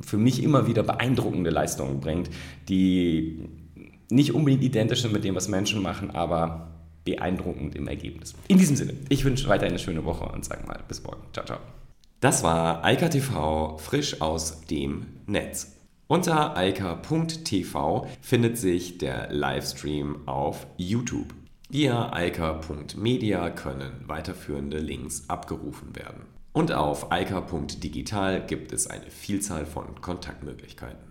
für 0.00 0.16
mich 0.16 0.42
immer 0.42 0.66
wieder 0.66 0.82
beeindruckende 0.82 1.50
Leistungen 1.50 2.00
bringt, 2.00 2.30
die 2.68 3.48
nicht 4.10 4.34
unbedingt 4.34 4.62
identisch 4.62 5.02
sind 5.02 5.12
mit 5.12 5.24
dem, 5.24 5.34
was 5.34 5.48
Menschen 5.48 5.82
machen, 5.82 6.10
aber 6.10 6.70
beeindruckend 7.04 7.74
im 7.74 7.88
Ergebnis. 7.88 8.34
In 8.48 8.58
diesem 8.58 8.76
Sinne, 8.76 8.94
ich 9.08 9.24
wünsche 9.24 9.48
weiter 9.48 9.66
eine 9.66 9.78
schöne 9.78 10.04
Woche 10.04 10.24
und 10.26 10.44
sage 10.44 10.66
mal 10.66 10.80
bis 10.86 11.02
morgen. 11.02 11.22
Ciao, 11.32 11.46
ciao. 11.46 11.58
Das 12.20 12.42
war 12.42 12.84
Eika 12.84 13.08
TV 13.08 13.78
frisch 13.78 14.20
aus 14.20 14.62
dem 14.62 15.06
Netz. 15.26 15.78
Unter 16.08 16.56
eika.tv 16.56 18.08
findet 18.22 18.56
sich 18.58 18.98
der 18.98 19.30
Livestream 19.30 20.26
auf 20.26 20.66
YouTube. 20.78 21.34
Via 21.68 22.10
eika.media 22.12 23.50
können 23.50 23.92
weiterführende 24.06 24.78
Links 24.78 25.24
abgerufen 25.28 25.94
werden. 25.94 26.22
Und 26.54 26.72
auf 26.72 27.12
eika.digital 27.12 28.46
gibt 28.46 28.72
es 28.72 28.86
eine 28.86 29.10
Vielzahl 29.10 29.66
von 29.66 30.00
Kontaktmöglichkeiten. 30.00 31.07